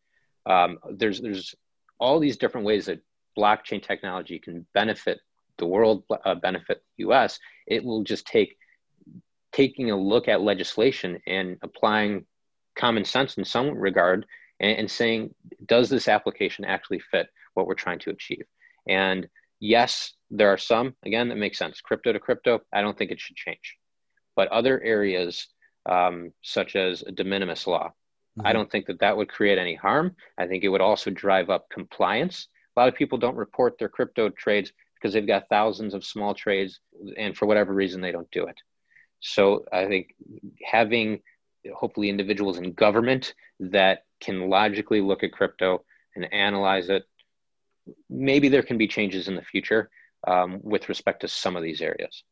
[0.46, 1.54] Um, there's, there's
[2.00, 3.02] all these different ways that
[3.38, 5.20] blockchain technology can benefit
[5.58, 7.40] the world, uh, benefit US.
[7.68, 8.58] It will just take
[9.52, 12.26] taking a look at legislation and applying
[12.78, 14.26] common sense in some regard
[14.60, 15.34] and, and saying,
[15.66, 18.46] does this application actually fit what we're trying to achieve?
[18.88, 19.28] And
[19.60, 21.82] yes, there are some, again, that make sense.
[21.82, 23.78] Crypto to crypto, I don't think it should change.
[24.38, 25.48] But other areas,
[25.86, 28.48] um, such as a de minimis law, mm-hmm.
[28.48, 30.16] I don't think that that would create any harm.
[30.38, 32.48] I think it would also drive up compliance.
[32.76, 36.34] A lot of people don't report their crypto trades because they've got thousands of small
[36.34, 36.80] trades,
[37.18, 38.56] and for whatever reason, they don't do it.
[39.20, 40.16] So I think
[40.64, 41.20] having
[41.76, 45.84] hopefully individuals in government that can logically look at crypto
[46.16, 47.04] and analyze it
[48.10, 49.90] maybe there can be changes in the future
[50.28, 52.24] um, with respect to some of these areas.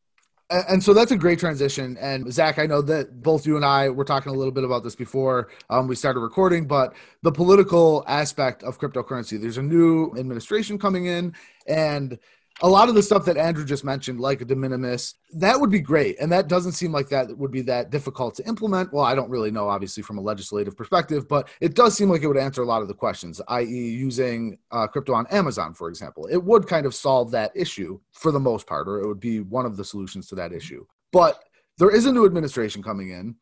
[0.50, 1.98] And so that's a great transition.
[2.00, 4.84] And Zach, I know that both you and I were talking a little bit about
[4.84, 10.14] this before um, we started recording, but the political aspect of cryptocurrency, there's a new
[10.16, 11.34] administration coming in,
[11.68, 12.20] and
[12.62, 15.70] a lot of the stuff that Andrew just mentioned, like a de minimis, that would
[15.70, 16.18] be great.
[16.22, 18.94] And that doesn't seem like that would be that difficult to implement.
[18.94, 22.24] Well, I don't really know, obviously, from a legislative perspective, but it does seem like
[22.24, 25.90] it would answer a lot of the questions, i.e., using uh, crypto on Amazon, for
[25.90, 26.28] example.
[26.32, 29.42] It would kind of solve that issue for the most part, or it would be
[29.42, 30.86] one of the solutions to that issue.
[31.12, 31.44] But
[31.78, 33.36] there is a new administration coming in.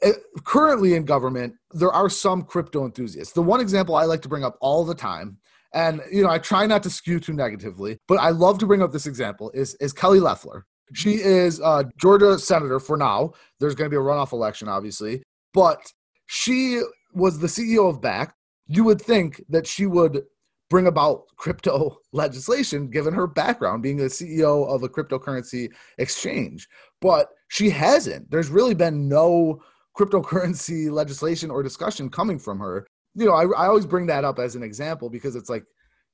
[0.00, 3.34] It, currently in government, there are some crypto enthusiasts.
[3.34, 5.36] The one example I like to bring up all the time
[5.74, 8.82] and you know, I try not to skew too negatively, but I love to bring
[8.82, 10.66] up this example is is Kelly Loeffler.
[10.94, 11.28] She mm-hmm.
[11.28, 13.32] is a Georgia senator for now.
[13.60, 15.80] There's going to be a runoff election, obviously, but
[16.26, 16.80] she
[17.12, 18.32] was the CEO of Bakkt.
[18.66, 20.22] You would think that she would
[20.70, 26.68] bring about crypto legislation given her background being the CEO of a cryptocurrency exchange,
[27.00, 28.30] but she hasn't.
[28.30, 29.62] There's really been no
[29.98, 34.38] cryptocurrency legislation or discussion coming from her you know, I, I always bring that up
[34.38, 35.64] as an example because it's like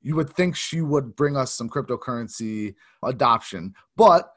[0.00, 4.30] you would think she would bring us some cryptocurrency adoption, but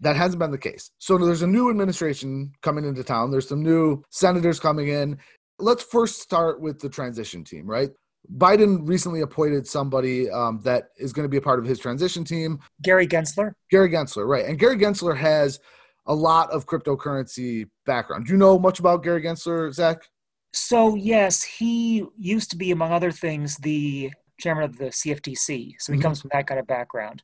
[0.00, 0.90] that hasn't been the case.
[0.98, 3.30] So there's a new administration coming into town.
[3.30, 5.18] There's some new senators coming in.
[5.58, 7.90] Let's first start with the transition team, right?
[8.36, 12.24] Biden recently appointed somebody um, that is going to be a part of his transition
[12.24, 12.60] team.
[12.82, 13.52] Gary Gensler.
[13.70, 14.46] Gary Gensler, right.
[14.46, 15.60] And Gary Gensler has
[16.06, 18.26] a lot of cryptocurrency background.
[18.26, 20.02] Do you know much about Gary Gensler, Zach?
[20.52, 24.10] So, yes, he used to be, among other things, the
[24.40, 25.74] chairman of the CFTC.
[25.78, 26.02] So he mm-hmm.
[26.02, 27.22] comes from that kind of background.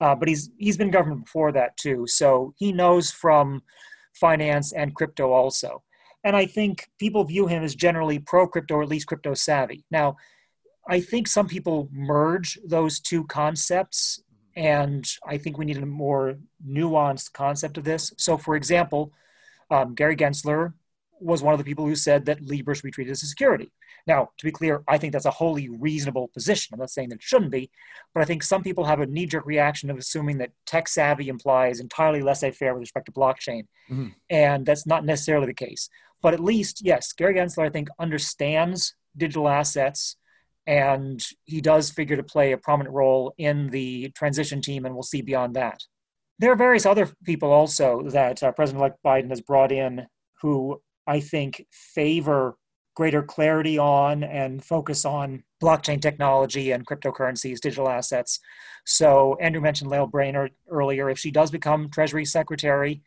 [0.00, 2.06] Uh, but he's he's been government before that too.
[2.06, 3.62] So he knows from
[4.14, 5.82] finance and crypto also.
[6.24, 9.84] And I think people view him as generally pro crypto or at least crypto savvy.
[9.90, 10.16] Now,
[10.88, 14.22] I think some people merge those two concepts,
[14.56, 18.12] and I think we need a more nuanced concept of this.
[18.16, 19.12] So, for example,
[19.70, 20.72] um, Gary Gensler
[21.20, 23.70] was one of the people who said that Libra should be treated as a security.
[24.06, 26.74] Now, to be clear, I think that's a wholly reasonable position.
[26.74, 27.70] I'm not saying that it shouldn't be,
[28.14, 31.28] but I think some people have a knee jerk reaction of assuming that tech savvy
[31.28, 33.66] implies entirely laissez faire with respect to blockchain.
[33.90, 34.08] Mm-hmm.
[34.30, 35.88] And that's not necessarily the case.
[36.22, 40.16] But at least, yes, Gary Gensler, I think, understands digital assets
[40.68, 45.02] and he does figure to play a prominent role in the transition team, and we'll
[45.02, 45.80] see beyond that.
[46.38, 50.06] There are various other people also that uh, President elect Biden has brought in
[50.42, 52.56] who I think, favor
[52.94, 58.40] greater clarity on and focus on blockchain technology and cryptocurrencies, digital assets.
[58.84, 61.08] So Andrew mentioned Lael Brainard earlier.
[61.08, 63.02] If she does become Treasury Secretary,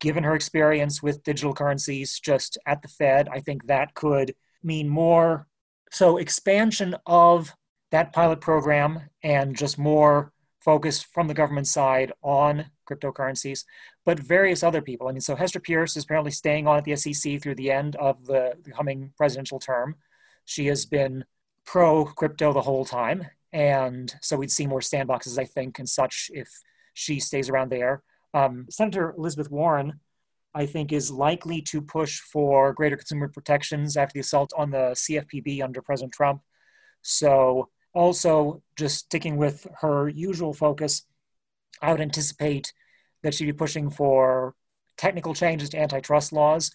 [0.00, 4.88] given her experience with digital currencies just at the Fed, I think that could mean
[4.88, 5.46] more.
[5.92, 7.54] So expansion of
[7.90, 10.32] that pilot program and just more
[10.64, 13.64] focus from the government side on cryptocurrencies,
[14.04, 15.08] but various other people.
[15.08, 17.96] I mean, so Hester Peirce is apparently staying on at the SEC through the end
[17.96, 19.96] of the, coming presidential term.
[20.44, 21.24] She has been
[21.64, 23.26] pro crypto the whole time.
[23.52, 26.48] And so we'd see more sandboxes, I think, and such if
[26.94, 28.02] she stays around there.
[28.32, 30.00] Um, Senator Elizabeth Warren,
[30.54, 34.94] I think, is likely to push for greater consumer protections after the assault on the
[34.94, 36.42] CFPB under President Trump.
[37.02, 41.06] So, also, just sticking with her usual focus,
[41.80, 42.72] I would anticipate
[43.22, 44.54] that she'd be pushing for
[44.96, 46.72] technical changes to antitrust laws,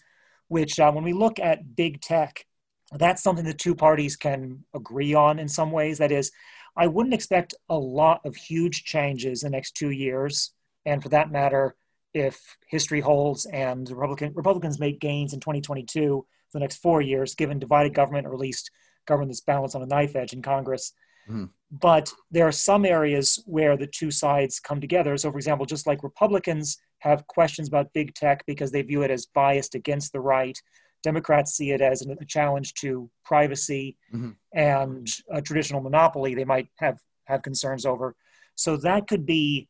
[0.48, 2.46] which, uh, when we look at big tech,
[2.92, 5.98] that's something the two parties can agree on in some ways.
[5.98, 6.32] That is,
[6.76, 10.52] I wouldn't expect a lot of huge changes in the next two years.
[10.86, 11.76] And for that matter,
[12.14, 17.34] if history holds and Republican, Republicans make gains in 2022 for the next four years,
[17.34, 18.70] given divided government, or at least
[19.06, 20.92] government that's balanced on a knife edge in Congress,
[21.28, 21.44] Mm-hmm.
[21.70, 25.16] But there are some areas where the two sides come together.
[25.16, 29.10] So, for example, just like Republicans have questions about big tech because they view it
[29.10, 30.58] as biased against the right,
[31.02, 34.30] Democrats see it as a challenge to privacy mm-hmm.
[34.52, 38.16] and a traditional monopoly they might have, have concerns over.
[38.56, 39.68] So, that could be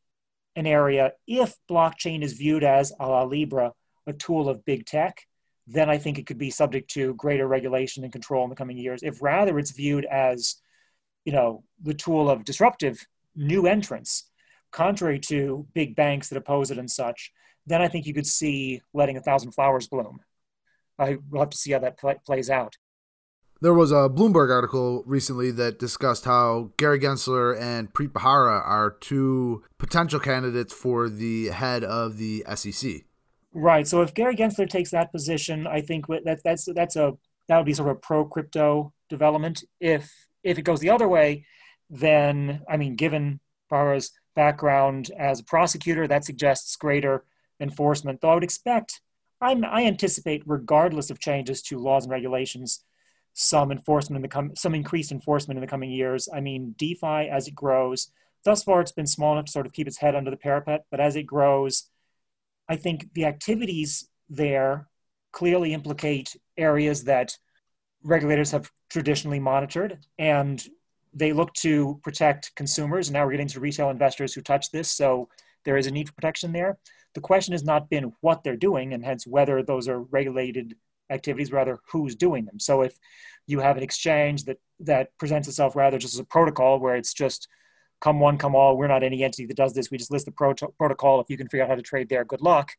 [0.57, 3.73] an area, if blockchain is viewed as a la Libra,
[4.07, 5.23] a tool of big tech,
[5.67, 8.77] then I think it could be subject to greater regulation and control in the coming
[8.77, 9.03] years.
[9.03, 10.57] If rather it's viewed as
[11.25, 14.31] you know, the tool of disruptive new entrants,
[14.71, 17.33] contrary to big banks that oppose it and such,
[17.67, 20.21] then I think you could see letting a thousand flowers bloom.
[20.99, 22.77] I will have to see how that pl- plays out.
[23.63, 28.97] There was a Bloomberg article recently that discussed how Gary Gensler and Preet Bharara are
[29.01, 33.03] two potential candidates for the head of the SEC.
[33.53, 33.87] Right.
[33.87, 37.13] So if Gary Gensler takes that position, I think that that's that's a
[37.49, 39.65] that would be sort of a pro crypto development.
[39.79, 40.11] If
[40.43, 41.47] if it goes the other way,
[41.89, 47.25] then, I mean, given Barra's background as a prosecutor, that suggests greater
[47.61, 48.21] enforcement.
[48.21, 49.01] Though I would expect,
[49.41, 52.85] I'm, i anticipate, regardless of changes to laws and regulations,
[53.33, 56.29] some enforcement in the com- some increased enforcement in the coming years.
[56.33, 58.11] I mean, DeFi as it grows,
[58.45, 60.85] thus far it's been small enough to sort of keep its head under the parapet,
[60.91, 61.89] but as it grows,
[62.69, 64.89] I think the activities there
[65.33, 67.37] clearly implicate areas that
[68.03, 70.63] regulators have traditionally monitored and
[71.15, 73.09] they look to protect consumers.
[73.09, 74.91] And now we're getting to retail investors who touch this.
[74.93, 75.29] So
[75.65, 76.79] there is a need for protection there.
[77.15, 80.77] The question has not been what they're doing and hence whether those are regulated
[81.11, 82.61] activities, rather who's doing them.
[82.61, 82.97] So if
[83.47, 87.13] you have an exchange that, that presents itself rather just as a protocol where it's
[87.13, 87.49] just
[88.01, 89.91] come one, come all, we're not any entity that does this.
[89.91, 91.21] We just list the pro- protocol.
[91.21, 92.73] If you can figure out how to trade there, good luck.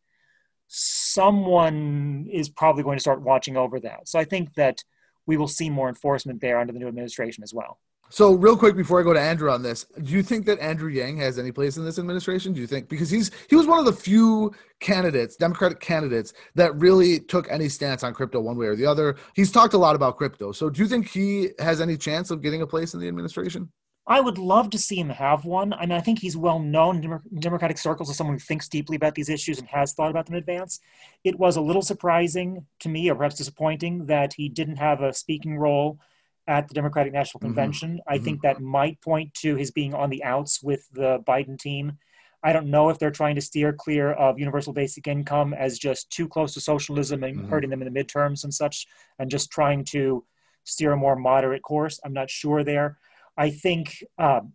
[0.67, 4.07] Someone is probably going to start watching over that.
[4.07, 4.83] So I think that
[5.31, 7.79] we will see more enforcement there under the new administration as well.
[8.09, 10.89] So, real quick before I go to Andrew on this, do you think that Andrew
[10.89, 12.51] Yang has any place in this administration?
[12.51, 16.75] Do you think because he's he was one of the few candidates, Democratic candidates, that
[16.75, 19.15] really took any stance on crypto one way or the other?
[19.33, 20.51] He's talked a lot about crypto.
[20.51, 23.71] So, do you think he has any chance of getting a place in the administration?
[24.07, 25.73] I would love to see him have one.
[25.73, 28.95] I mean, I think he's well known in Democratic circles as someone who thinks deeply
[28.95, 30.79] about these issues and has thought about them in advance.
[31.23, 35.13] It was a little surprising to me, or perhaps disappointing, that he didn't have a
[35.13, 35.99] speaking role
[36.47, 37.49] at the Democratic National mm-hmm.
[37.49, 37.91] Convention.
[37.91, 38.13] Mm-hmm.
[38.13, 38.47] I think mm-hmm.
[38.47, 41.97] that might point to his being on the outs with the Biden team.
[42.43, 46.09] I don't know if they're trying to steer clear of universal basic income as just
[46.09, 47.49] too close to socialism and mm-hmm.
[47.49, 48.87] hurting them in the midterms and such,
[49.19, 50.25] and just trying to
[50.63, 51.99] steer a more moderate course.
[52.03, 52.97] I'm not sure there.
[53.41, 54.53] I think um,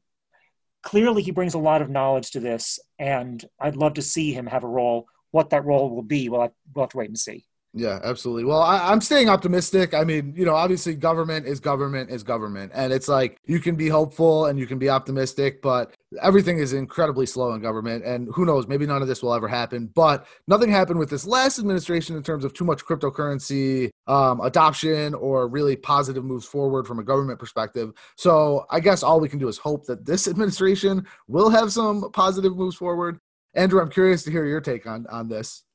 [0.85, 4.46] clearly he brings a lot of knowledge to this, and I'd love to see him
[4.46, 5.09] have a role.
[5.33, 7.44] What that role will be, we'll have, we'll have to wait and see.
[7.77, 8.45] Yeah, absolutely.
[8.45, 9.93] Well, I, am staying optimistic.
[9.93, 13.77] I mean, you know, obviously, government is government is government, and it's like you can
[13.77, 18.03] be hopeful and you can be optimistic, but everything is incredibly slow in government.
[18.03, 19.91] And who knows, maybe none of this will ever happen.
[19.95, 25.12] But nothing happened with this last administration in terms of too much cryptocurrency um, adoption
[25.12, 27.93] or really positive moves forward from a government perspective.
[28.17, 32.11] So I guess all we can do is hope that this administration will have some
[32.12, 33.19] positive moves forward.
[33.55, 35.65] Andrew, I'm curious to hear your take on on this.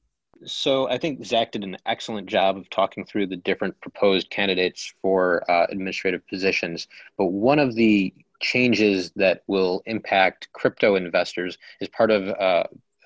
[0.46, 4.94] So I think Zach did an excellent job of talking through the different proposed candidates
[5.02, 6.88] for uh, administrative positions.
[7.18, 12.64] But one of the changes that will impact crypto investors is part of uh,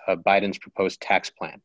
[0.07, 1.61] uh, Biden's proposed tax plan.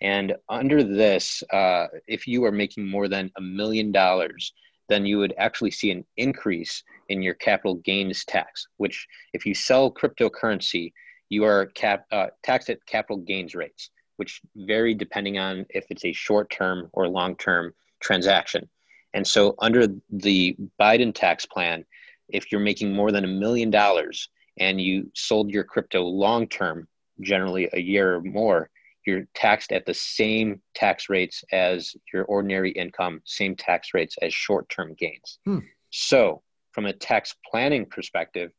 [0.00, 4.52] And under this, uh, if you are making more than a million dollars,
[4.88, 9.54] then you would actually see an increase in your capital gains tax, which, if you
[9.54, 10.92] sell cryptocurrency,
[11.28, 13.90] you are cap, uh, taxed at capital gains rates
[14.22, 18.68] which vary depending on if it's a short term or long term transaction.
[19.14, 21.84] And so, under the Biden tax plan,
[22.28, 24.28] if you're making more than a million dollars
[24.60, 26.86] and you sold your crypto long term,
[27.20, 28.70] generally a year or more,
[29.04, 34.32] you're taxed at the same tax rates as your ordinary income, same tax rates as
[34.32, 35.40] short term gains.
[35.44, 35.58] Hmm.
[35.90, 38.52] So, from a tax planning perspective,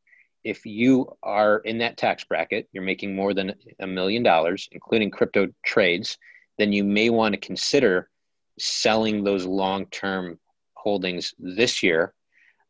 [0.43, 5.09] if you are in that tax bracket, you're making more than a million dollars, including
[5.09, 6.17] crypto trades,
[6.57, 8.09] then you may want to consider
[8.59, 10.39] selling those long term
[10.75, 12.13] holdings this year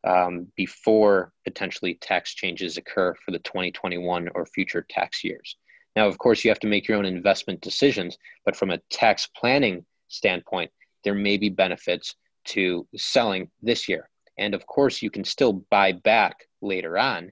[0.04, 5.56] um, before potentially tax changes occur for the 2021 or future tax years.
[5.96, 9.28] Now, of course, you have to make your own investment decisions, but from a tax
[9.36, 10.70] planning standpoint,
[11.02, 12.14] there may be benefits
[12.46, 14.08] to selling this year.
[14.38, 17.30] And of course, you can still buy back later on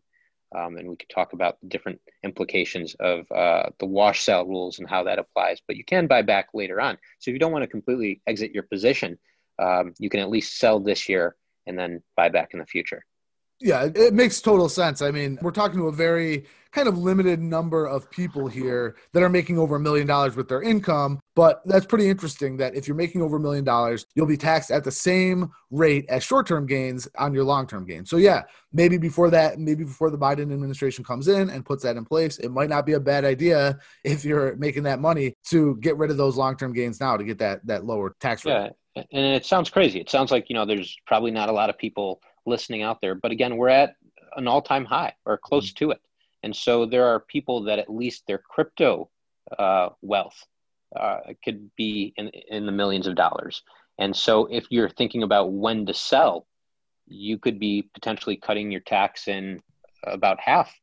[0.54, 4.78] um, and we could talk about the different implications of uh, the wash sale rules
[4.78, 5.60] and how that applies.
[5.66, 6.98] But you can buy back later on.
[7.18, 9.18] So if you don't want to completely exit your position,
[9.58, 11.36] um, you can at least sell this year
[11.66, 13.04] and then buy back in the future.
[13.62, 15.02] Yeah, it makes total sense.
[15.02, 19.22] I mean, we're talking to a very kind of limited number of people here that
[19.22, 21.20] are making over a million dollars with their income.
[21.36, 24.70] But that's pretty interesting that if you're making over a million dollars, you'll be taxed
[24.70, 28.10] at the same rate as short term gains on your long term gains.
[28.10, 31.96] So, yeah, maybe before that, maybe before the Biden administration comes in and puts that
[31.96, 35.76] in place, it might not be a bad idea if you're making that money to
[35.76, 38.52] get rid of those long term gains now to get that, that lower tax rate.
[38.52, 38.70] Yeah.
[38.94, 40.00] And it sounds crazy.
[40.00, 43.14] It sounds like, you know, there's probably not a lot of people listening out there.
[43.14, 43.96] But again, we're at
[44.36, 45.84] an all time high or close mm-hmm.
[45.86, 46.00] to it.
[46.42, 49.10] And so there are people that at least their crypto
[49.58, 50.44] uh, wealth
[50.98, 53.62] uh, could be in, in the millions of dollars.
[53.98, 56.46] And so if you're thinking about when to sell,
[57.06, 59.60] you could be potentially cutting your tax in
[60.04, 60.74] about half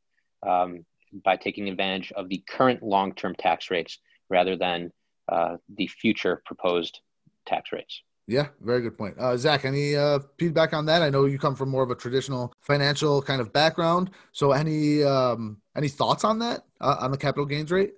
[0.47, 0.85] um,
[1.23, 3.99] by taking advantage of the current long term tax rates
[4.29, 4.91] rather than
[5.29, 7.01] uh, the future proposed
[7.45, 8.03] tax rates.
[8.29, 9.17] Yeah, very good point.
[9.17, 11.01] Uh, Zach, any uh, feedback on that?
[11.01, 14.11] I know you come from more of a traditional financial kind of background.
[14.33, 17.93] So, any um, any thoughts on that uh, on the capital gains rate?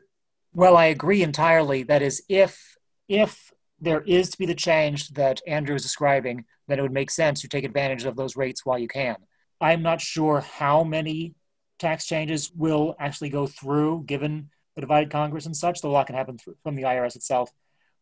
[0.53, 1.83] Well, I agree entirely.
[1.83, 2.77] That is, if
[3.09, 3.51] if
[3.81, 7.41] there is to be the change that Andrew is describing, then it would make sense
[7.41, 9.17] to take advantage of those rates while you can.
[9.59, 11.35] I'm not sure how many
[11.77, 15.81] tax changes will actually go through given the divided Congress and such.
[15.81, 17.51] The law can happen from the IRS itself.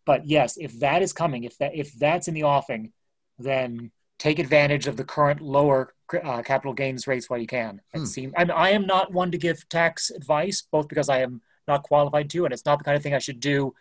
[0.10, 2.94] But yes, if that is coming, if that if that's in the offing,
[3.38, 7.80] then take advantage of the current lower uh, capital gains rates while you can.
[7.94, 8.06] Hmm.
[8.06, 11.42] Seem, I, mean, I am not one to give tax advice, both because I am
[11.68, 13.76] not qualified to, and it's not the kind of thing I should do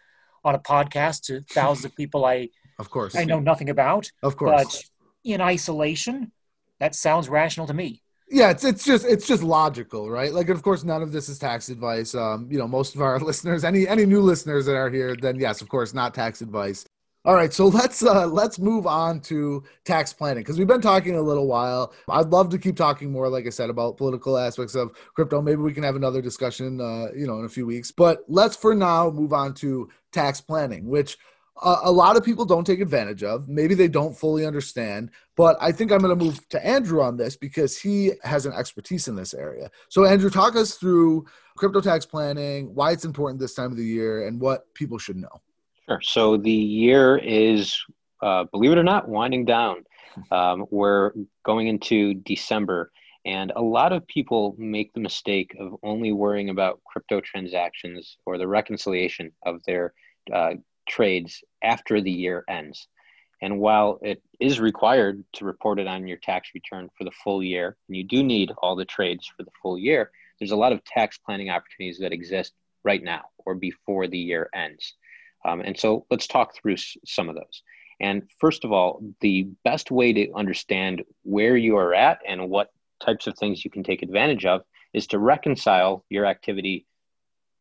[0.44, 4.12] on a podcast to thousands of people I of course I know nothing about.
[4.22, 4.84] Of course, but
[5.24, 6.32] in isolation,
[6.78, 10.32] that sounds rational to me yeah it's it's just it's just logical right?
[10.32, 12.14] Like of course none of this is tax advice.
[12.14, 15.38] Um you know most of our listeners any any new listeners that are here then
[15.38, 16.84] yes of course not tax advice.
[17.24, 21.16] All right so let's uh let's move on to tax planning because we've been talking
[21.16, 21.92] a little while.
[22.08, 25.40] I'd love to keep talking more like i said about political aspects of crypto.
[25.40, 27.90] Maybe we can have another discussion uh you know in a few weeks.
[27.90, 31.18] But let's for now move on to tax planning which
[31.62, 33.48] a lot of people don't take advantage of.
[33.48, 37.16] Maybe they don't fully understand, but I think I'm going to move to Andrew on
[37.16, 39.70] this because he has an expertise in this area.
[39.88, 43.84] So, Andrew, talk us through crypto tax planning, why it's important this time of the
[43.84, 45.40] year, and what people should know.
[45.88, 46.00] Sure.
[46.02, 47.76] So, the year is,
[48.22, 49.84] uh, believe it or not, winding down.
[50.32, 51.12] Um, we're
[51.44, 52.90] going into December,
[53.24, 58.36] and a lot of people make the mistake of only worrying about crypto transactions or
[58.36, 59.94] the reconciliation of their
[60.32, 60.54] uh,
[60.88, 62.88] trades after the year ends.
[63.40, 67.42] And while it is required to report it on your tax return for the full
[67.42, 70.72] year, and you do need all the trades for the full year, there's a lot
[70.72, 72.52] of tax planning opportunities that exist
[72.84, 74.94] right now or before the year ends.
[75.44, 76.76] Um, and so let's talk through
[77.06, 77.62] some of those.
[78.00, 82.72] And first of all, the best way to understand where you are at and what
[83.04, 84.62] types of things you can take advantage of
[84.92, 86.86] is to reconcile your activity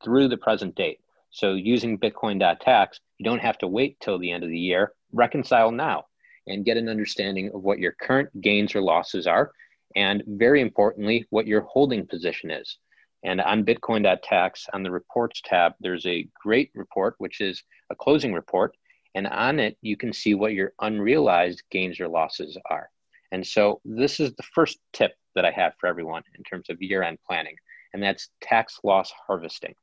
[0.03, 0.99] through the present date.
[1.29, 4.93] So using Bitcoin.tax, you don't have to wait till the end of the year.
[5.13, 6.05] Reconcile now
[6.47, 9.51] and get an understanding of what your current gains or losses are,
[9.95, 12.77] and very importantly, what your holding position is.
[13.23, 18.33] And on Bitcoin.tax, on the reports tab, there's a great report, which is a closing
[18.33, 18.75] report.
[19.15, 22.89] And on it, you can see what your unrealized gains or losses are.
[23.31, 26.81] And so, this is the first tip that I have for everyone in terms of
[26.81, 27.55] year end planning,
[27.93, 29.75] and that's tax loss harvesting.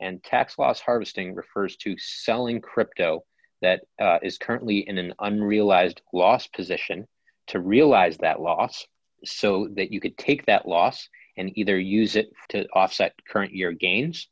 [0.00, 3.24] And tax loss harvesting refers to selling crypto
[3.62, 7.06] that uh, is currently in an unrealized loss position
[7.48, 8.86] to realize that loss
[9.24, 13.72] so that you could take that loss and either use it to offset current year
[13.72, 14.28] gains.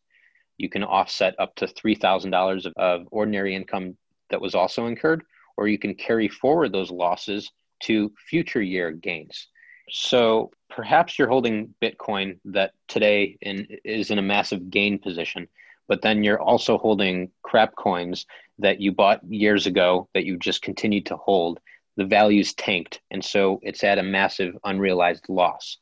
[0.56, 3.96] You can offset up to $3,000 of, of ordinary income
[4.30, 5.22] that was also incurred,
[5.56, 7.50] or you can carry forward those losses
[7.84, 9.48] to future year gains.
[9.90, 15.48] So perhaps you're holding Bitcoin that today in, is in a massive gain position,
[15.88, 18.26] but then you're also holding crap coins
[18.58, 21.60] that you bought years ago that you just continued to hold.
[21.96, 25.78] The value's tanked, and so it's at a massive unrealized loss.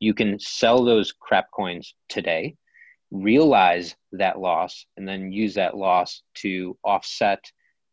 [0.00, 2.56] You can sell those crap coins today,
[3.10, 7.44] realize that loss, and then use that loss to offset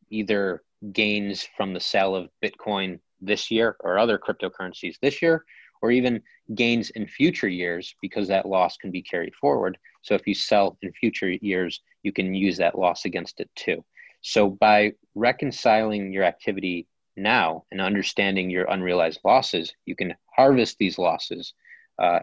[0.09, 5.43] either gains from the sale of Bitcoin this year or other cryptocurrencies this year,
[5.85, 6.19] or even
[6.55, 9.77] gains in future years because that loss can be carried forward.
[10.01, 13.85] So if you sell in future years, you can use that loss against it too.
[14.21, 20.97] So by reconciling your activity now and understanding your unrealized losses, you can harvest these
[20.97, 21.53] losses
[21.99, 22.21] uh,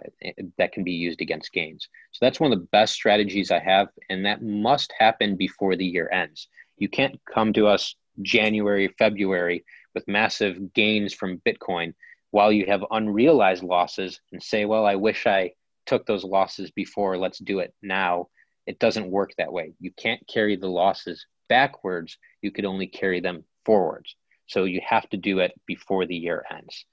[0.59, 1.87] that can be used against gains.
[2.11, 5.87] So that's one of the best strategies I have, and that must happen before the
[5.87, 6.49] year ends.
[6.79, 11.95] You can't come to us January, February with massive gains from Bitcoin
[12.33, 15.53] while you have unrealized losses and say, well, I wish I
[15.87, 18.29] took those losses before, let's do it now.
[18.67, 19.75] It doesn't work that way.
[19.79, 24.17] You can't carry the losses backwards, you could only carry them forwards.
[24.47, 26.87] So you have to do it before the year ends.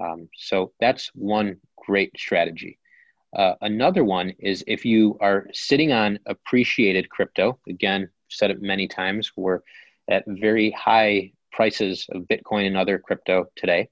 [0.00, 2.78] Um, so that's one great strategy.
[3.34, 8.88] Uh, another one is if you are sitting on appreciated crypto, again, said it many
[8.88, 9.60] times, we're
[10.10, 13.88] at very high prices of Bitcoin and other crypto today.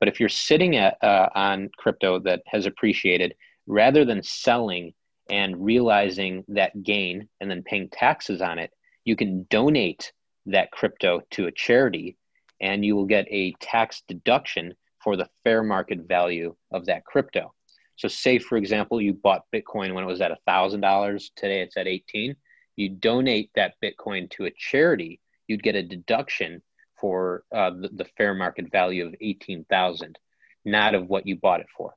[0.00, 3.34] But if you're sitting at, uh, on crypto that has appreciated,
[3.66, 4.94] rather than selling
[5.30, 8.72] and realizing that gain and then paying taxes on it,
[9.04, 10.12] you can donate
[10.46, 12.16] that crypto to a charity
[12.60, 17.52] and you will get a tax deduction for the fair market value of that crypto.
[17.96, 21.86] So, say for example, you bought Bitcoin when it was at $1,000, today it's at
[21.86, 22.34] 18.
[22.76, 26.62] You donate that Bitcoin to a charity, you'd get a deduction
[27.00, 30.18] for uh, the, the fair market value of 18,000,
[30.64, 31.94] not of what you bought it for.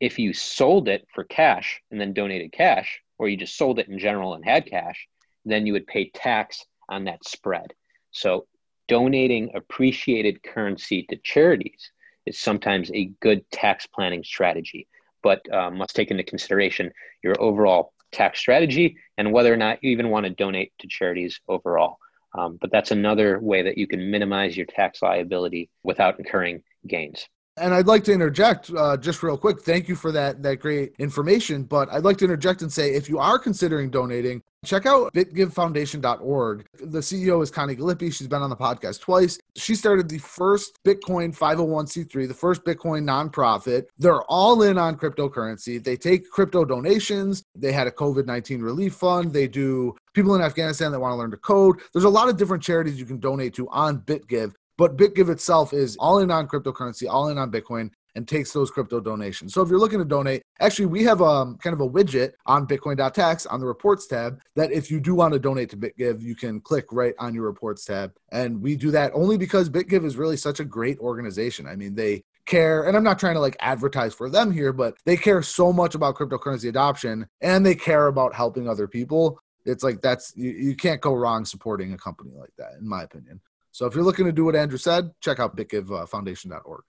[0.00, 3.88] If you sold it for cash and then donated cash, or you just sold it
[3.88, 5.06] in general and had cash,
[5.44, 7.72] then you would pay tax on that spread.
[8.10, 8.46] So
[8.88, 11.92] donating appreciated currency to charities
[12.26, 14.86] is sometimes a good tax planning strategy.
[15.22, 16.92] but uh, must take into consideration
[17.22, 21.40] your overall tax strategy and whether or not you even want to donate to charities
[21.48, 21.96] overall.
[22.34, 27.28] Um, but that's another way that you can minimize your tax liability without incurring gains.
[27.58, 29.60] And I'd like to interject uh, just real quick.
[29.60, 31.64] Thank you for that that great information.
[31.64, 36.66] But I'd like to interject and say, if you are considering donating, check out bitgivefoundation.org.
[36.80, 38.10] The CEO is Connie Gallippi.
[38.10, 39.38] She's been on the podcast twice.
[39.56, 43.84] She started the first Bitcoin 501c3, the first Bitcoin nonprofit.
[43.98, 45.82] They're all in on cryptocurrency.
[45.82, 47.42] They take crypto donations.
[47.54, 49.30] They had a COVID 19 relief fund.
[49.30, 51.80] They do people in Afghanistan that want to learn to code.
[51.92, 54.52] There's a lot of different charities you can donate to on BitGive.
[54.78, 58.70] But BitGive itself is all in on cryptocurrency, all in on Bitcoin, and takes those
[58.70, 59.54] crypto donations.
[59.54, 62.66] So if you're looking to donate, actually, we have um, kind of a widget on
[62.66, 66.34] Bitcoin.tax on the reports tab that if you do want to donate to BitGive, you
[66.34, 68.12] can click right on your reports tab.
[68.30, 71.66] And we do that only because BitGive is really such a great organization.
[71.66, 74.96] I mean, they care and i'm not trying to like advertise for them here but
[75.06, 79.84] they care so much about cryptocurrency adoption and they care about helping other people it's
[79.84, 83.40] like that's you, you can't go wrong supporting a company like that in my opinion
[83.72, 86.84] so if you're looking to do what Andrew said, check out bitgivefoundation.org.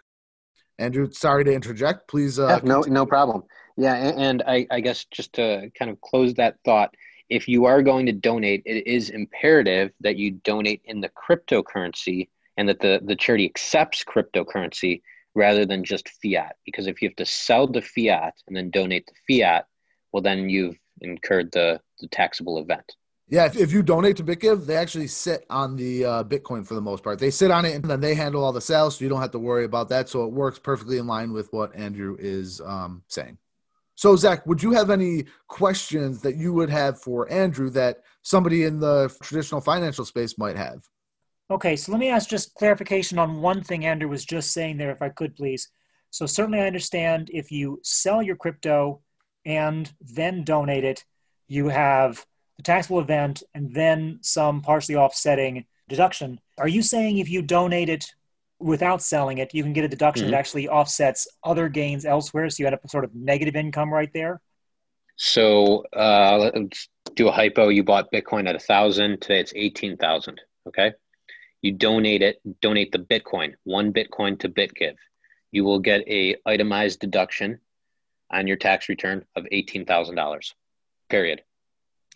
[0.80, 2.10] Andrew, sorry to interject.
[2.10, 2.38] Please.
[2.38, 3.44] Uh, no, no problem.
[3.78, 6.94] Yeah, and, and I, I guess just to kind of close that thought,
[7.30, 12.28] if you are going to donate, it is imperative that you donate in the cryptocurrency
[12.58, 15.02] and that the, the charity accepts cryptocurrency
[15.36, 16.58] rather than just fiat.
[16.66, 19.68] Because if you have to sell the fiat and then donate the fiat,
[20.12, 22.96] well, then you've incurred the, the taxable event.
[23.30, 26.76] Yeah, if, if you donate to BitGive, they actually sit on the uh, Bitcoin for
[26.76, 27.20] the most part.
[27.20, 29.32] They sit on it and then they handle all the sales, so you don't have
[29.32, 30.10] to worry about that.
[30.10, 33.38] So it works perfectly in line with what Andrew is um, saying.
[33.96, 38.64] So, Zach, would you have any questions that you would have for Andrew that somebody
[38.64, 40.84] in the traditional financial space might have?
[41.52, 44.92] Okay, so let me ask just clarification on one thing Andrew was just saying there,
[44.92, 45.70] if I could please.
[46.10, 49.02] So, certainly I understand if you sell your crypto
[49.46, 51.06] and then donate it,
[51.48, 52.26] you have
[52.58, 56.40] the taxable event, and then some partially offsetting deduction.
[56.58, 58.14] Are you saying if you donate it
[58.60, 60.32] without selling it, you can get a deduction mm-hmm.
[60.32, 62.50] that actually offsets other gains elsewhere?
[62.50, 64.42] So you end up with sort of negative income right there?
[65.16, 67.70] So uh, let's do a hypo.
[67.70, 69.22] You bought Bitcoin at a thousand.
[69.22, 70.42] Today it's eighteen thousand.
[70.68, 70.94] Okay.
[71.62, 72.42] You donate it.
[72.62, 73.54] Donate the Bitcoin.
[73.64, 74.96] One Bitcoin to BitGive.
[75.52, 77.60] You will get a itemized deduction
[78.34, 80.54] on your tax return of eighteen thousand dollars.
[81.10, 81.42] Period.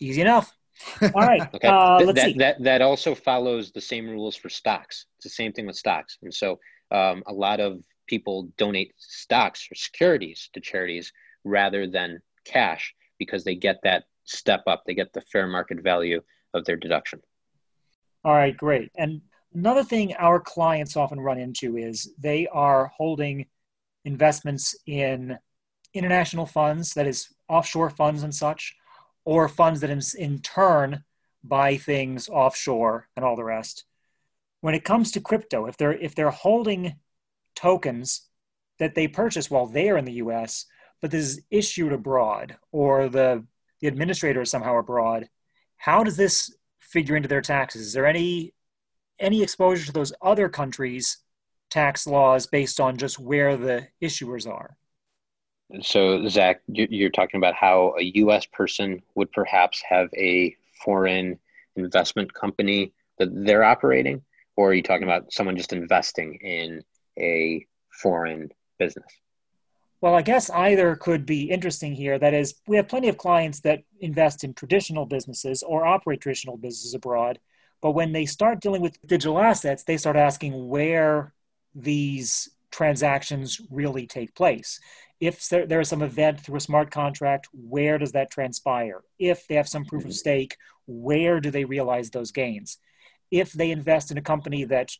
[0.00, 0.52] Easy enough.
[1.02, 1.42] All right.
[1.54, 1.68] okay.
[1.68, 2.38] Uh, let's that, see.
[2.38, 5.06] That, that also follows the same rules for stocks.
[5.16, 6.18] It's the same thing with stocks.
[6.22, 6.60] And so
[6.90, 11.12] um, a lot of people donate stocks or securities to charities
[11.44, 14.84] rather than cash because they get that step up.
[14.86, 16.22] They get the fair market value
[16.54, 17.20] of their deduction.
[18.24, 18.90] All right, great.
[18.96, 19.20] And
[19.54, 23.46] another thing our clients often run into is they are holding
[24.04, 25.38] investments in
[25.94, 28.74] international funds, that is, offshore funds and such
[29.24, 31.04] or funds that in, in turn
[31.44, 33.84] buy things offshore and all the rest.
[34.60, 36.96] When it comes to crypto, if they're if they're holding
[37.54, 38.28] tokens
[38.78, 40.66] that they purchase while they're in the US,
[41.00, 43.44] but this is issued abroad or the,
[43.80, 45.28] the administrator is somehow abroad,
[45.76, 47.82] how does this figure into their taxes?
[47.82, 48.54] Is there any
[49.20, 51.18] any exposure to those other countries'
[51.70, 54.76] tax laws based on just where the issuers are?
[55.82, 58.46] So, Zach, you're talking about how a U.S.
[58.46, 61.38] person would perhaps have a foreign
[61.76, 64.22] investment company that they're operating,
[64.56, 66.82] or are you talking about someone just investing in
[67.18, 69.12] a foreign business?
[70.00, 72.18] Well, I guess either could be interesting here.
[72.18, 76.56] That is, we have plenty of clients that invest in traditional businesses or operate traditional
[76.56, 77.40] businesses abroad.
[77.82, 81.34] But when they start dealing with digital assets, they start asking where
[81.74, 84.80] these transactions really take place.
[85.20, 89.02] If there, there is some event through a smart contract, where does that transpire?
[89.18, 90.56] If they have some proof of stake,
[90.86, 92.78] where do they realize those gains?
[93.30, 94.92] If they invest in a company that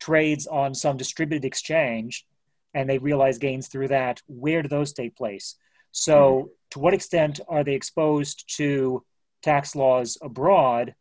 [0.00, 2.26] trades on some distributed exchange
[2.74, 5.56] and they realize gains through that, where do those take place?
[5.92, 6.48] So, mm-hmm.
[6.70, 9.04] to what extent are they exposed to
[9.42, 10.94] tax laws abroad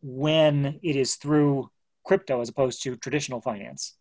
[0.00, 1.70] when it is through
[2.04, 3.94] crypto as opposed to traditional finance?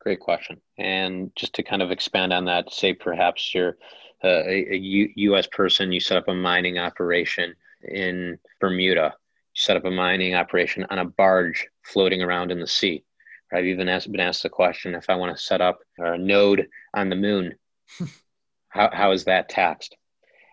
[0.00, 0.60] Great question.
[0.78, 3.76] And just to kind of expand on that, say perhaps you're
[4.22, 5.46] uh, a, a U- U.S.
[5.46, 10.86] person, you set up a mining operation in Bermuda, you set up a mining operation
[10.90, 13.04] on a barge floating around in the sea.
[13.52, 16.68] I've even asked, been asked the question if I want to set up a node
[16.94, 17.54] on the moon,
[18.68, 19.96] how, how is that taxed?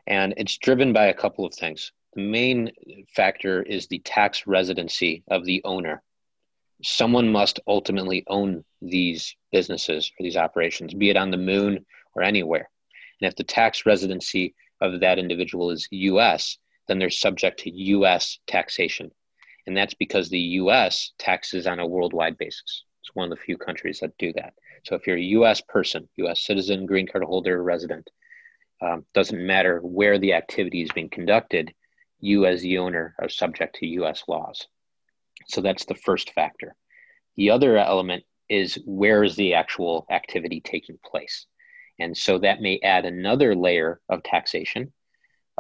[0.08, 1.92] And it's driven by a couple of things.
[2.14, 2.72] The main
[3.16, 6.02] factor is the tax residency of the owner
[6.84, 12.22] someone must ultimately own these businesses or these operations, be it on the moon or
[12.22, 12.70] anywhere.
[13.22, 16.58] And if the tax residency of that individual is US,
[16.88, 19.12] then they're subject to US taxation.
[19.68, 22.84] And that's because the US taxes on a worldwide basis.
[23.02, 24.54] It's one of the few countries that do that.
[24.84, 28.10] So if you're a US person, US citizen, green card holder, resident,
[28.82, 31.74] um, doesn't matter where the activity is being conducted,
[32.20, 34.68] you as the owner are subject to US laws.
[35.48, 36.76] So that's the first factor.
[37.36, 41.46] The other element is where is the actual activity taking place?
[42.00, 44.94] And so that may add another layer of taxation.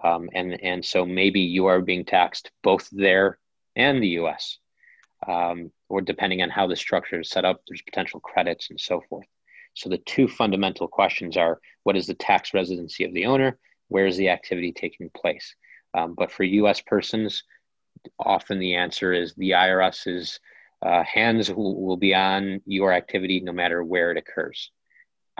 [0.03, 3.39] Um, and, and so maybe you are being taxed both there
[3.75, 4.57] and the US.
[5.27, 9.01] Um, or depending on how the structure is set up, there's potential credits and so
[9.09, 9.25] forth.
[9.73, 13.57] So the two fundamental questions are what is the tax residency of the owner?
[13.87, 15.55] Where is the activity taking place?
[15.93, 17.43] Um, but for US persons,
[18.19, 20.39] often the answer is the IRS's
[20.81, 24.71] uh, hands will, will be on your activity no matter where it occurs.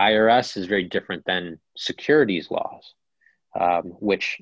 [0.00, 2.94] IRS is very different than securities laws,
[3.58, 4.40] um, which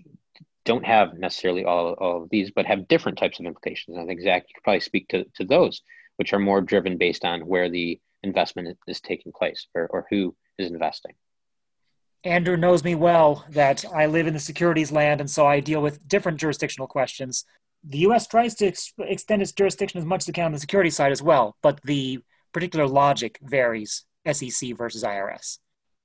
[0.65, 3.97] don't have necessarily all, all of these, but have different types of implications.
[3.97, 5.83] And I think Zach, you could probably speak to, to those,
[6.17, 10.35] which are more driven based on where the investment is taking place or, or who
[10.59, 11.13] is investing.
[12.25, 15.83] Andrew knows me well that I live in the securities land, and so I deal
[15.83, 17.45] with different jurisdictional questions.
[17.87, 18.27] The U.S.
[18.27, 21.13] tries to ex- extend its jurisdiction as much as it can on the security side
[21.13, 22.21] as well, but the
[22.53, 25.59] particular logic varies SEC versus IRS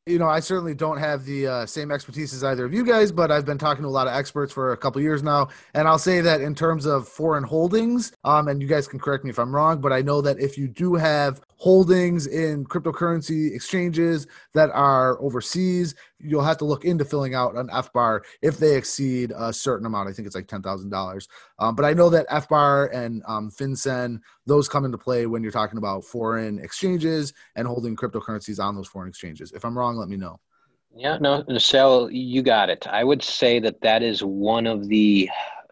[0.09, 3.11] you know, I certainly don't have the uh, same expertise as either of you guys,
[3.11, 5.88] but I've been talking to a lot of experts for a couple years now, and
[5.88, 9.30] I'll say that in terms of foreign holdings, um, and you guys can correct me
[9.30, 14.26] if I'm wrong, but I know that if you do have holdings in cryptocurrency exchanges
[14.53, 19.34] that are overseas, you'll have to look into filling out an FBAR if they exceed
[19.38, 20.10] a certain amount.
[20.10, 21.28] I think it's like ten thousand um, dollars.
[21.60, 25.78] But I know that FBAR and um, FinCEN those come into play when you're talking
[25.78, 29.51] about foreign exchanges and holding cryptocurrencies on those foreign exchanges.
[29.51, 30.39] If I'm wrong, let me know.
[30.95, 32.88] Yeah, no, Sal, you got it.
[32.88, 35.30] I would say that that is one of the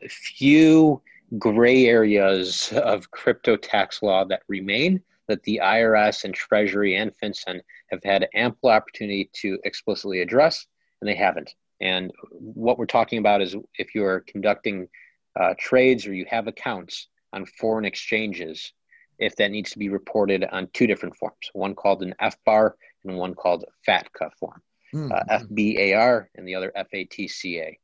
[0.10, 1.02] few
[1.38, 7.60] gray areas of crypto tax law that remain that the IRS and Treasury and FinCEN
[7.92, 10.66] have had ample opportunity to explicitly address,
[11.02, 11.54] and they haven't.
[11.82, 14.88] And what we're talking about is if you're conducting
[15.40, 18.74] uh, trades or you have accounts on foreign exchanges,
[19.20, 22.74] if that needs to be reported on two different forms, one called an FBAR
[23.06, 24.62] and one called FATCA form,
[24.94, 25.12] mm-hmm.
[25.12, 27.78] uh, FBAR and the other FATCA.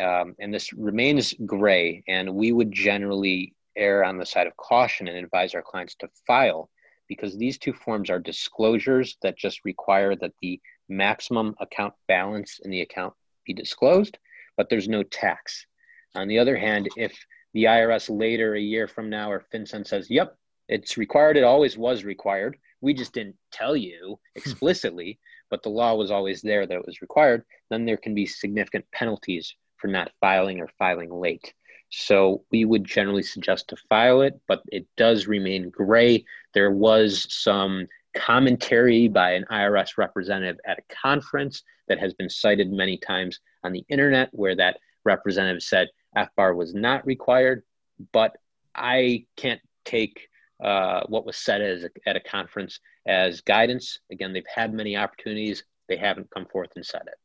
[0.00, 5.08] Um, and this remains gray, and we would generally err on the side of caution
[5.08, 6.70] and advise our clients to file
[7.08, 12.70] because these two forms are disclosures that just require that the maximum account balance in
[12.70, 13.14] the account
[13.46, 14.18] be disclosed,
[14.56, 15.66] but there's no tax.
[16.14, 17.16] On the other hand, if
[17.52, 20.36] the IRS later, a year from now, or FinCEN says, yep,
[20.68, 24.38] it's required, it always was required, we just didn't tell you hmm.
[24.38, 25.18] explicitly,
[25.50, 28.84] but the law was always there that it was required, then there can be significant
[28.92, 31.52] penalties for not filing or filing late.
[31.96, 36.24] So we would generally suggest to file it, but it does remain gray.
[36.52, 42.72] There was some commentary by an IRS representative at a conference that has been cited
[42.72, 47.62] many times on the internet where that representative said FBAR was not required,
[48.12, 48.36] but
[48.74, 50.28] I can't take
[50.62, 53.98] uh, what was said as a, at a conference as guidance.
[54.10, 55.64] Again, they've had many opportunities.
[55.88, 57.18] They haven't come forth and said it.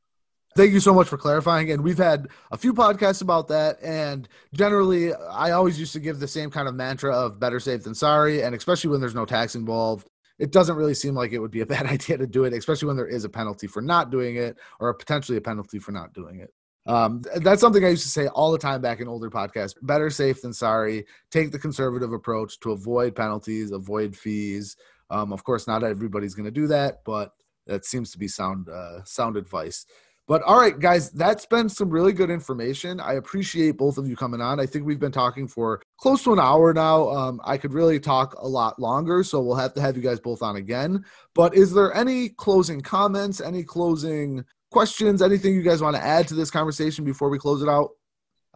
[0.59, 1.71] Thank you so much for clarifying.
[1.71, 3.81] And we've had a few podcasts about that.
[3.81, 7.83] And generally, I always used to give the same kind of mantra of better safe
[7.83, 8.43] than sorry.
[8.43, 11.61] And especially when there's no tax involved, it doesn't really seem like it would be
[11.61, 14.35] a bad idea to do it, especially when there is a penalty for not doing
[14.35, 16.53] it or potentially a penalty for not doing it.
[16.85, 19.75] Um, that's something I used to say all the time back in older podcasts.
[19.81, 21.05] Better safe than sorry.
[21.31, 24.75] Take the conservative approach to avoid penalties, avoid fees.
[25.09, 27.31] Um, of course, not everybody's going to do that, but
[27.65, 29.85] that seems to be sound uh, sound advice.
[30.29, 32.99] But all right, guys, that's been some really good information.
[32.99, 34.59] I appreciate both of you coming on.
[34.59, 37.09] I think we've been talking for close to an hour now.
[37.09, 40.19] Um, I could really talk a lot longer, so we'll have to have you guys
[40.19, 41.03] both on again.
[41.33, 46.27] But is there any closing comments, any closing questions, anything you guys want to add
[46.27, 47.89] to this conversation before we close it out?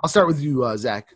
[0.04, 1.08] I'll start with you, uh, Zach.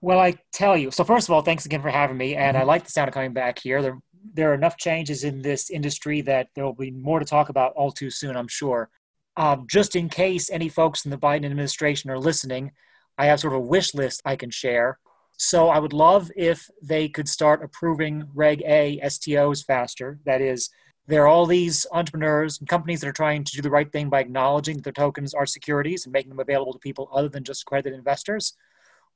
[0.00, 0.92] Well, I tell you.
[0.92, 2.62] So first of all, thanks again for having me, and mm-hmm.
[2.62, 3.82] I like the sound of coming back here.
[3.82, 3.98] There,
[4.34, 7.72] there are enough changes in this industry that there will be more to talk about
[7.72, 8.88] all too soon, I'm sure.
[9.36, 12.72] Um, just in case any folks in the Biden administration are listening,
[13.18, 14.98] I have sort of a wish list I can share.
[15.36, 20.18] So I would love if they could start approving Reg A STOs faster.
[20.24, 20.70] That is,
[21.08, 24.08] there are all these entrepreneurs and companies that are trying to do the right thing
[24.08, 27.42] by acknowledging that their tokens are securities and making them available to people other than
[27.42, 28.56] just accredited investors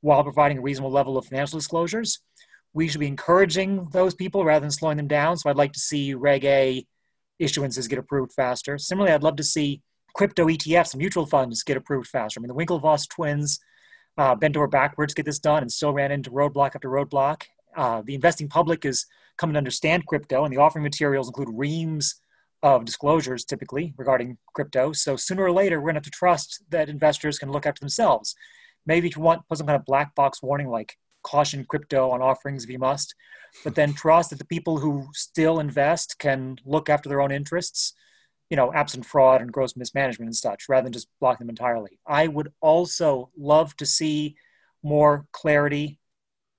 [0.01, 2.21] while providing a reasonable level of financial disclosures.
[2.73, 5.37] We should be encouraging those people rather than slowing them down.
[5.37, 6.87] So I'd like to see Reg A
[7.41, 8.77] issuances get approved faster.
[8.77, 9.83] Similarly, I'd love to see
[10.19, 12.41] crypto ETFs mutual funds get approved faster.
[12.41, 13.61] I mean, the Winklevoss twins
[14.19, 17.45] uh, bent over backwards to get this done and still ran into roadblock after roadblock.
[17.77, 19.07] Uh, the investing public is
[19.37, 22.21] coming to understand crypto, and the offering materials include reams
[22.65, 24.91] of disclosures typically regarding crypto.
[24.91, 27.79] So sooner or later, we're going to have to trust that investors can look after
[27.79, 28.35] themselves.
[28.87, 32.23] Maybe if you want, put some kind of black box warning like caution crypto on
[32.23, 33.15] offerings if you must,
[33.63, 37.95] but then trust that the people who still invest can look after their own interests,
[38.51, 41.99] you know, absent fraud and gross mismanagement and such, rather than just block them entirely.
[42.07, 44.37] I would also love to see
[44.83, 45.99] more clarity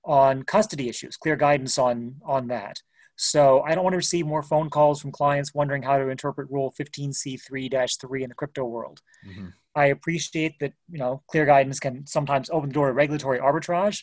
[0.04, 2.80] on custody issues, clear guidance on on that.
[3.16, 6.50] So I don't want to receive more phone calls from clients wondering how to interpret
[6.50, 9.02] Rule 15c3-3 in the crypto world.
[9.28, 9.48] Mm-hmm.
[9.74, 14.02] I appreciate that you know clear guidance can sometimes open the door to regulatory arbitrage,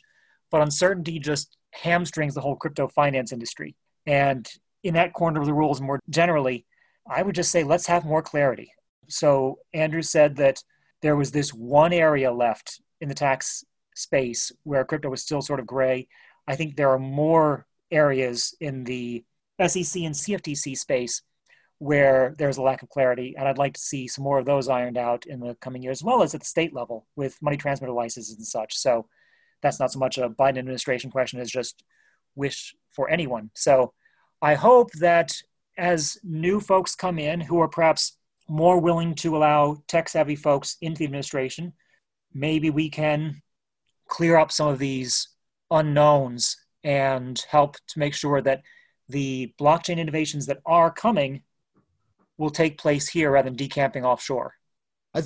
[0.51, 3.75] but uncertainty just hamstrings the whole crypto finance industry.
[4.05, 4.47] And
[4.83, 6.65] in that corner of the rules, more generally,
[7.09, 8.71] I would just say let's have more clarity.
[9.07, 10.61] So Andrew said that
[11.01, 13.63] there was this one area left in the tax
[13.95, 16.07] space where crypto was still sort of gray.
[16.47, 19.23] I think there are more areas in the
[19.59, 21.21] SEC and CFTC space
[21.79, 24.67] where there's a lack of clarity, and I'd like to see some more of those
[24.67, 27.57] ironed out in the coming years, as well as at the state level with money
[27.57, 28.75] transmitter licenses and such.
[28.75, 29.07] So
[29.61, 31.83] that's not so much a Biden administration question as just
[32.35, 33.51] wish for anyone.
[33.53, 33.93] So
[34.41, 35.35] I hope that
[35.77, 38.17] as new folks come in who are perhaps
[38.49, 41.73] more willing to allow tech savvy folks into the administration,
[42.33, 43.41] maybe we can
[44.07, 45.29] clear up some of these
[45.69, 48.61] unknowns and help to make sure that
[49.09, 51.43] the blockchain innovations that are coming
[52.37, 54.53] will take place here rather than decamping offshore.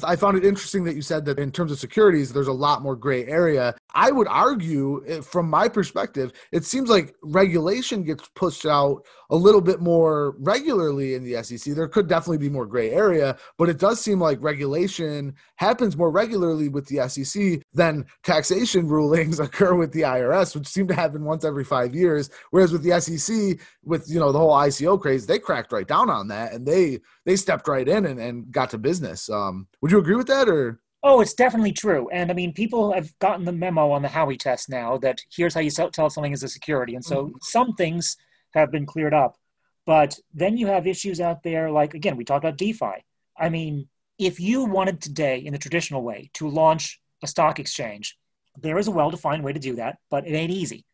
[0.04, 2.82] I, found it interesting that you said that in terms of securities, there's a lot
[2.82, 3.76] more gray area.
[3.94, 9.36] I would argue, eh, from my perspective, it seems like regulation gets pushed out a
[9.36, 11.74] little bit more regularly in the SEC.
[11.74, 16.12] There could definitely be more gray area, but it does seem like regulation happens more
[16.12, 21.24] regularly with the SEC than taxation rulings occur with the IRS, which seem to happen
[21.24, 22.30] once every five years.
[22.52, 26.10] Whereas with the SEC, with you know the whole ICO craze, they cracked right down
[26.10, 29.30] on that and they they stepped right in and, and got to business.
[29.30, 30.80] Um, would you agree with that or?
[31.04, 32.10] Oh, it's definitely true.
[32.10, 35.54] And I mean, people have gotten the memo on the Howey test now that here's
[35.54, 36.94] how you tell something is a security.
[36.94, 37.38] And so mm-hmm.
[37.42, 38.18] some things
[38.54, 39.38] have been cleared up.
[39.86, 43.04] But then you have issues out there like, again, we talked about DeFi.
[43.38, 43.88] I mean,
[44.20, 48.18] if you wanted today in the traditional way to launch a stock exchange,
[48.60, 50.86] there is a well defined way to do that, but it ain't easy.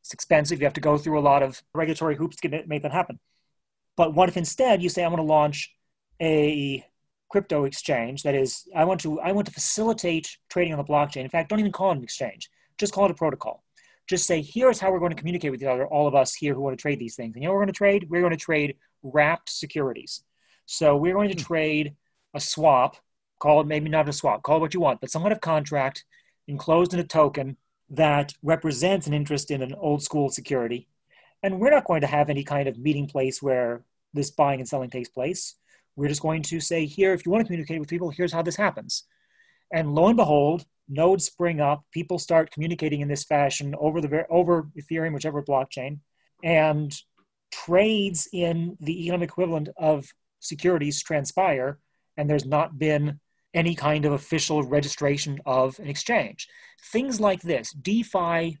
[0.00, 0.60] It's expensive.
[0.60, 3.20] You have to go through a lot of regulatory hoops to make that happen.
[3.96, 5.72] But what if instead you say, I want to launch
[6.20, 6.84] a
[7.34, 11.22] crypto exchange that is i want to i want to facilitate trading on the blockchain.
[11.22, 12.48] In fact don't even call it an exchange.
[12.78, 13.64] Just call it a protocol.
[14.08, 16.54] Just say here's how we're going to communicate with each other all of us here
[16.54, 17.34] who want to trade these things.
[17.34, 18.06] And you know we're going to trade?
[18.08, 20.22] We're going to trade wrapped securities.
[20.66, 21.42] So we're going to hmm.
[21.42, 21.96] trade
[22.34, 22.98] a swap
[23.40, 25.40] call it maybe not a swap call it what you want but some kind of
[25.40, 26.04] contract
[26.46, 27.56] enclosed in a token
[27.90, 30.86] that represents an interest in an old school security.
[31.42, 33.82] And we're not going to have any kind of meeting place where
[34.12, 35.56] this buying and selling takes place
[35.96, 38.42] we're just going to say here, if you want to communicate with people, here's how
[38.42, 39.04] this happens.
[39.72, 41.84] And lo and behold, nodes spring up.
[41.92, 45.98] People start communicating in this fashion over the over Ethereum, whichever blockchain,
[46.42, 46.94] and
[47.52, 50.06] trades in the economic equivalent of
[50.40, 51.78] securities transpire.
[52.16, 53.20] And there's not been
[53.54, 56.48] any kind of official registration of an exchange.
[56.92, 58.58] Things like this, DeFi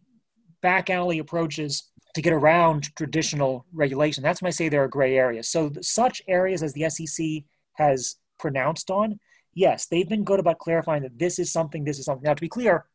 [0.62, 4.22] back alley approaches to get around traditional regulation.
[4.22, 5.50] That's when I say there are gray areas.
[5.50, 7.44] So such areas as the SEC
[7.74, 9.18] has pronounced on,
[9.52, 12.24] yes, they've been good about clarifying that this is something, this is something.
[12.24, 12.86] Now, to be clear,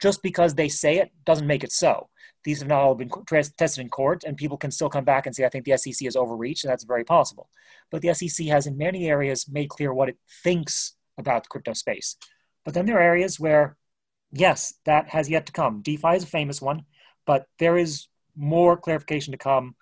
[0.00, 2.08] just because they say it doesn't make it so.
[2.44, 5.34] These have not all been tested in court, and people can still come back and
[5.34, 7.50] say, I think the SEC is overreached, and that's very possible.
[7.90, 11.72] But the SEC has, in many areas, made clear what it thinks about the crypto
[11.72, 12.16] space.
[12.64, 13.76] But then there are areas where,
[14.30, 15.82] yes, that has yet to come.
[15.82, 16.84] DeFi is a famous one,
[17.26, 18.06] but there is
[18.38, 19.74] more clarification to come.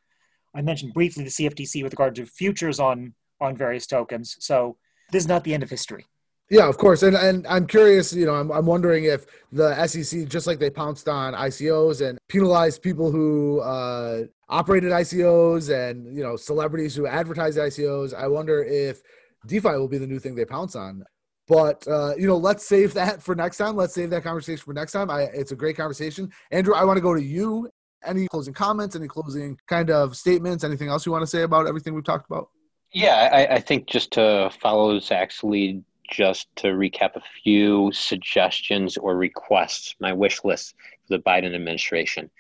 [0.55, 4.37] I mentioned briefly the CFTC with regard to futures on on various tokens.
[4.41, 4.79] So
[5.13, 6.07] this is not the end of history.
[6.49, 7.03] Yeah, of course.
[7.03, 10.71] And and I'm curious, you know, I'm, I'm wondering if the SEC, just like they
[10.71, 17.07] pounced on ICOs and penalized people who uh, operated ICOs and, you know, celebrities who
[17.07, 19.03] advertised ICOs, I wonder if
[19.47, 21.05] DeFi will be the new thing they pounce on.
[21.49, 23.77] But, uh, you know, let's save that for next time.
[23.77, 25.11] Let's save that conversation for next time.
[25.11, 26.31] I, it's a great conversation.
[26.51, 27.71] Andrew, I want to go to you
[28.05, 31.67] any closing comments, any closing kind of statements, anything else you want to say about
[31.67, 32.49] everything we've talked about?
[32.93, 38.97] Yeah, I, I think just to follow Zach's lead, just to recap a few suggestions
[38.97, 40.75] or requests, my wish list
[41.07, 42.31] for the Biden administration.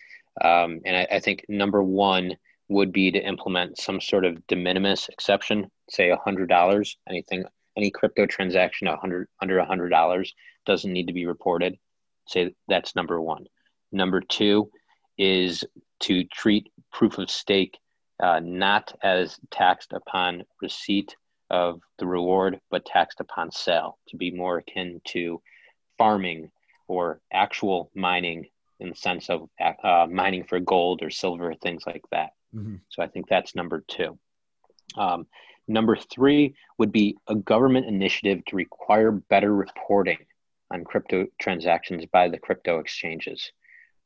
[0.42, 2.36] Um, and I, I, think number one
[2.68, 7.44] would be to implement some sort of de minimis exception, say $100, anything
[7.76, 10.28] any crypto transaction 100 under $100
[10.64, 11.78] doesn't need to be reported.
[12.26, 13.46] Say that's number one.
[13.92, 14.70] Number two
[15.18, 15.64] is
[16.00, 17.78] to treat proof of stake
[18.22, 21.16] uh, not as taxed upon receipt
[21.50, 25.40] of the reward, but taxed upon sale to be more akin to
[25.98, 26.50] farming
[26.88, 28.46] or actual mining
[28.80, 29.48] in the sense of
[29.82, 32.30] uh, mining for gold or silver, things like that.
[32.54, 32.76] Mm-hmm.
[32.88, 34.18] So I think that's number two.
[34.96, 35.26] Um,
[35.66, 40.18] number three would be a government initiative to require better reporting
[40.70, 43.52] on crypto transactions by the crypto exchanges.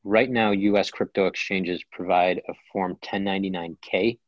[0.05, 4.19] Right now, US crypto exchanges provide a Form 1099K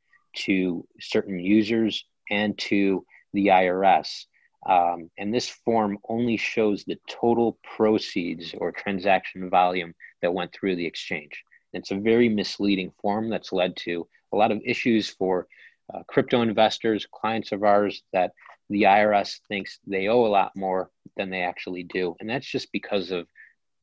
[0.44, 4.26] to certain users and to the IRS.
[4.66, 10.76] Um, and this form only shows the total proceeds or transaction volume that went through
[10.76, 11.42] the exchange.
[11.72, 15.48] It's a very misleading form that's led to a lot of issues for
[15.92, 18.32] uh, crypto investors, clients of ours, that
[18.68, 22.14] the IRS thinks they owe a lot more than they actually do.
[22.20, 23.26] And that's just because of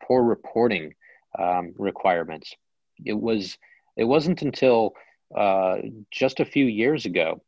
[0.04, 0.94] poor reporting
[1.38, 2.54] um, requirements.
[3.06, 3.58] It was
[3.98, 4.94] it wasn't until
[5.36, 5.78] uh,
[6.12, 7.42] just a few years ago,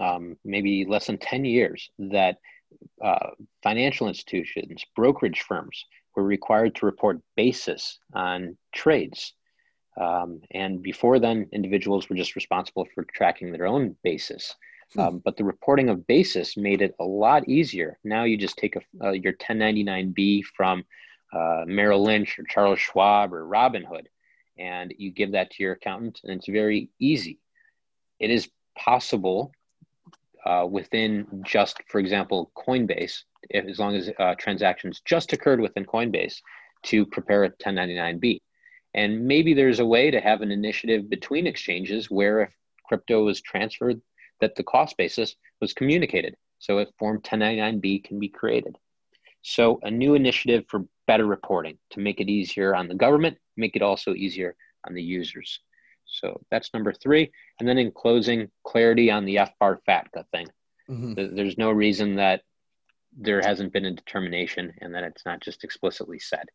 [0.00, 2.38] um, maybe less than ten years, that
[3.02, 3.30] uh,
[3.62, 5.84] financial institutions, brokerage firms
[6.16, 9.34] were required to report basis on trades.
[10.00, 14.54] Um, and before then, individuals were just responsible for tracking their own basis.
[14.94, 15.00] Hmm.
[15.00, 17.98] Um, but the reporting of basis made it a lot easier.
[18.04, 20.84] Now you just take a, uh, your 1099B from
[21.32, 24.06] uh, Merrill Lynch or Charles Schwab or Robinhood,
[24.58, 27.38] and you give that to your accountant, and it's very easy.
[28.20, 29.52] It is possible
[30.44, 35.84] uh, within just, for example, Coinbase, if, as long as uh, transactions just occurred within
[35.84, 36.40] Coinbase,
[36.84, 38.40] to prepare a 1099B.
[38.94, 42.54] And maybe there's a way to have an initiative between exchanges where if
[42.86, 44.00] crypto is transferred,
[44.40, 46.36] that the cost basis was communicated.
[46.58, 48.76] So if Form 1099B can be created.
[49.44, 53.76] So a new initiative for better reporting to make it easier on the government, make
[53.76, 55.60] it also easier on the users.
[56.06, 57.30] So that's number three.
[57.60, 60.46] And then in closing, clarity on the FBAR FATCA thing.
[60.88, 61.36] Mm-hmm.
[61.36, 62.42] There's no reason that
[63.16, 66.46] there hasn't been a determination and that it's not just explicitly said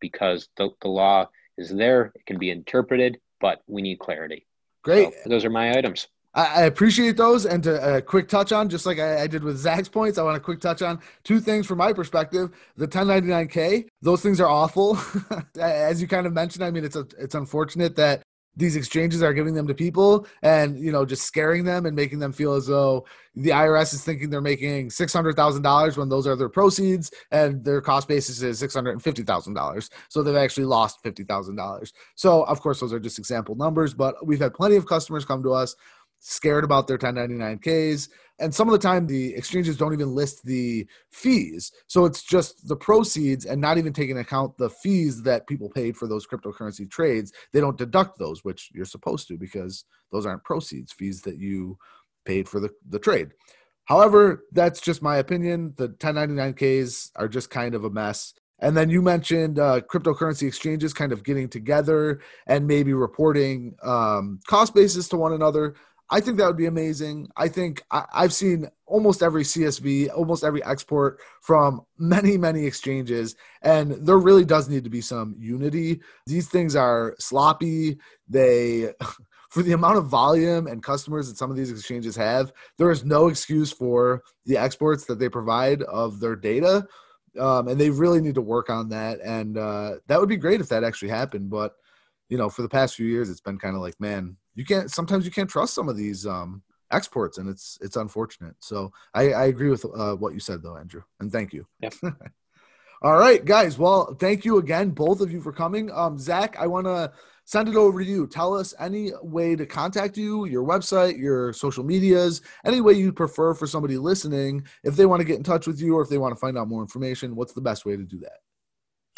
[0.00, 1.28] because the, the law
[1.58, 4.46] is there, it can be interpreted, but we need clarity.
[4.84, 5.14] Great.
[5.24, 6.06] So those are my items.
[6.36, 7.46] I appreciate those.
[7.46, 10.18] And to a uh, quick touch on, just like I, I, did with Zach's points,
[10.18, 12.50] I want to quick touch on two things from my perspective.
[12.76, 14.98] The 1099K, those things are awful.
[15.58, 18.22] As you kind of mentioned, I mean, it's a, it's unfortunate that
[18.56, 22.18] these exchanges are giving them to people and you know just scaring them and making
[22.18, 26.08] them feel as though the IRS is thinking they're making six hundred thousand dollars when
[26.08, 29.90] those are their proceeds and their cost basis is six hundred and fifty thousand dollars.
[30.08, 31.92] So they've actually lost fifty thousand dollars.
[32.14, 35.42] So of course those are just example numbers, but we've had plenty of customers come
[35.42, 35.76] to us
[36.18, 38.08] scared about their 1099Ks.
[38.38, 41.72] And some of the time, the exchanges don't even list the fees.
[41.86, 45.96] So it's just the proceeds and not even taking account the fees that people paid
[45.96, 47.32] for those cryptocurrency trades.
[47.52, 51.78] They don't deduct those, which you're supposed to because those aren't proceeds, fees that you
[52.26, 53.30] paid for the, the trade.
[53.86, 55.72] However, that's just my opinion.
[55.76, 58.34] The 1099Ks are just kind of a mess.
[58.58, 64.40] And then you mentioned uh, cryptocurrency exchanges kind of getting together and maybe reporting um,
[64.46, 65.74] cost basis to one another.
[66.08, 67.28] I think that would be amazing.
[67.36, 73.34] I think I, have seen almost every CSV, almost every export from many, many exchanges,
[73.62, 76.00] and there really does need to be some unity.
[76.26, 77.98] These things are sloppy.
[78.28, 78.92] They,
[79.50, 83.04] for the amount of volume and customers that some of these exchanges have, there is
[83.04, 86.86] no excuse for the exports that they provide of their data.
[87.38, 89.20] Um, and they really need to work on that.
[89.22, 91.50] And uh, that would be great if that actually happened.
[91.50, 91.74] But,
[92.28, 94.90] you know, for the past few years, it's been kind of like, man, you can't
[94.90, 98.56] sometimes you can't trust some of these um, exports, and it's it's unfortunate.
[98.60, 101.66] So I, I agree with uh, what you said though, Andrew, and thank you.
[101.80, 101.94] Yep.
[103.02, 103.78] All right, guys.
[103.78, 105.90] Well, thank you again, both of you, for coming.
[105.92, 107.12] Um, Zach, I want to
[107.44, 108.26] send it over to you.
[108.26, 113.12] Tell us any way to contact you, your website, your social medias, any way you
[113.12, 114.66] prefer for somebody listening.
[114.82, 116.56] If they want to get in touch with you or if they want to find
[116.56, 118.38] out more information, what's the best way to do that?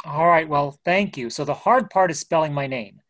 [0.05, 0.49] All right.
[0.49, 1.31] Well, thank you.
[1.31, 3.01] So the hard part is spelling my name.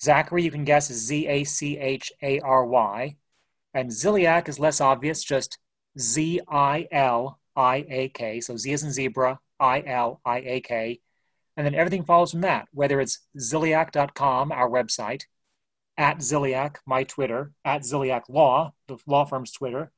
[0.00, 3.16] Zachary, you can guess, is Z A C H A R Y.
[3.74, 5.58] And Ziliak is less obvious, just
[5.98, 8.40] Z I L I A K.
[8.40, 11.00] So Z is in zebra, I L I A K.
[11.56, 15.22] And then everything follows from that, whether it's ziliak.com, our website,
[15.96, 19.90] at Ziliak, my Twitter, at Ziliak Law, the law firm's Twitter,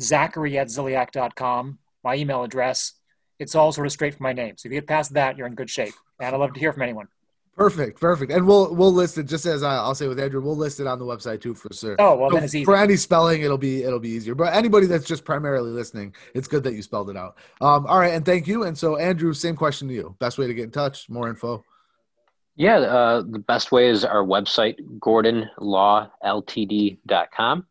[0.00, 2.94] Zachary at Ziliak.com, my email address.
[3.40, 4.56] It's all sort of straight from my name.
[4.56, 5.94] So if you get past that, you're in good shape.
[6.20, 7.08] And I'd love to hear from anyone.
[7.54, 10.40] Perfect, perfect, and we'll we'll list it just as I, will say with Andrew.
[10.40, 11.96] We'll list it on the website too for sure.
[11.98, 12.64] Oh well, so then it's easy.
[12.64, 14.34] For any spelling, it'll be it'll be easier.
[14.34, 17.36] But anybody that's just primarily listening, it's good that you spelled it out.
[17.60, 18.62] Um, all right, and thank you.
[18.62, 20.16] And so, Andrew, same question to you.
[20.18, 21.62] Best way to get in touch, more info.
[22.56, 27.66] Yeah, uh, the best way is our website, gordonlawltd.com.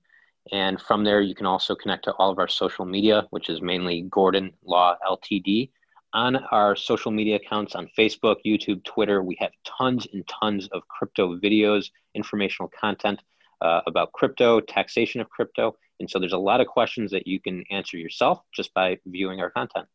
[0.52, 3.62] And from there, you can also connect to all of our social media, which is
[3.62, 5.72] mainly Gordon Law Ltd
[6.14, 10.88] on our social media accounts on Facebook, YouTube, Twitter, we have tons and tons of
[10.88, 13.22] crypto videos, informational content
[13.62, 15.76] uh, about crypto, taxation of crypto.
[16.00, 19.40] And so there's a lot of questions that you can answer yourself just by viewing
[19.40, 19.88] our content.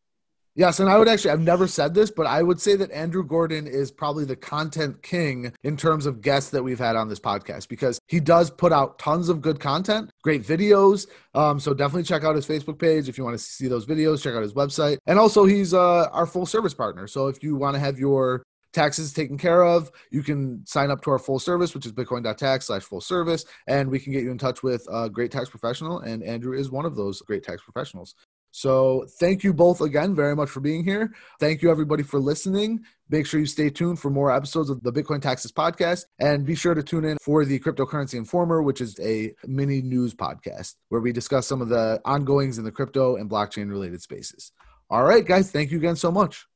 [0.58, 3.22] Yes, and I would actually, I've never said this, but I would say that Andrew
[3.22, 7.20] Gordon is probably the content king in terms of guests that we've had on this
[7.20, 11.08] podcast because he does put out tons of good content, great videos.
[11.34, 14.22] Um, so definitely check out his Facebook page if you want to see those videos,
[14.22, 14.96] check out his website.
[15.04, 17.06] And also, he's uh, our full service partner.
[17.06, 18.42] So if you want to have your
[18.72, 22.66] taxes taken care of, you can sign up to our full service, which is bitcoin.tax
[22.66, 26.00] slash full service, and we can get you in touch with a great tax professional.
[26.00, 28.14] And Andrew is one of those great tax professionals.
[28.56, 31.12] So thank you both again very much for being here.
[31.38, 32.80] Thank you everybody for listening.
[33.10, 36.54] Make sure you stay tuned for more episodes of the Bitcoin Taxes podcast and be
[36.54, 41.02] sure to tune in for the Cryptocurrency Informer, which is a mini news podcast where
[41.02, 44.52] we discuss some of the ongoings in the crypto and blockchain related spaces.
[44.88, 46.46] All right, guys, thank you again so much.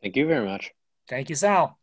[0.00, 0.70] Thank you very much.
[1.06, 1.78] Thank you, Sal.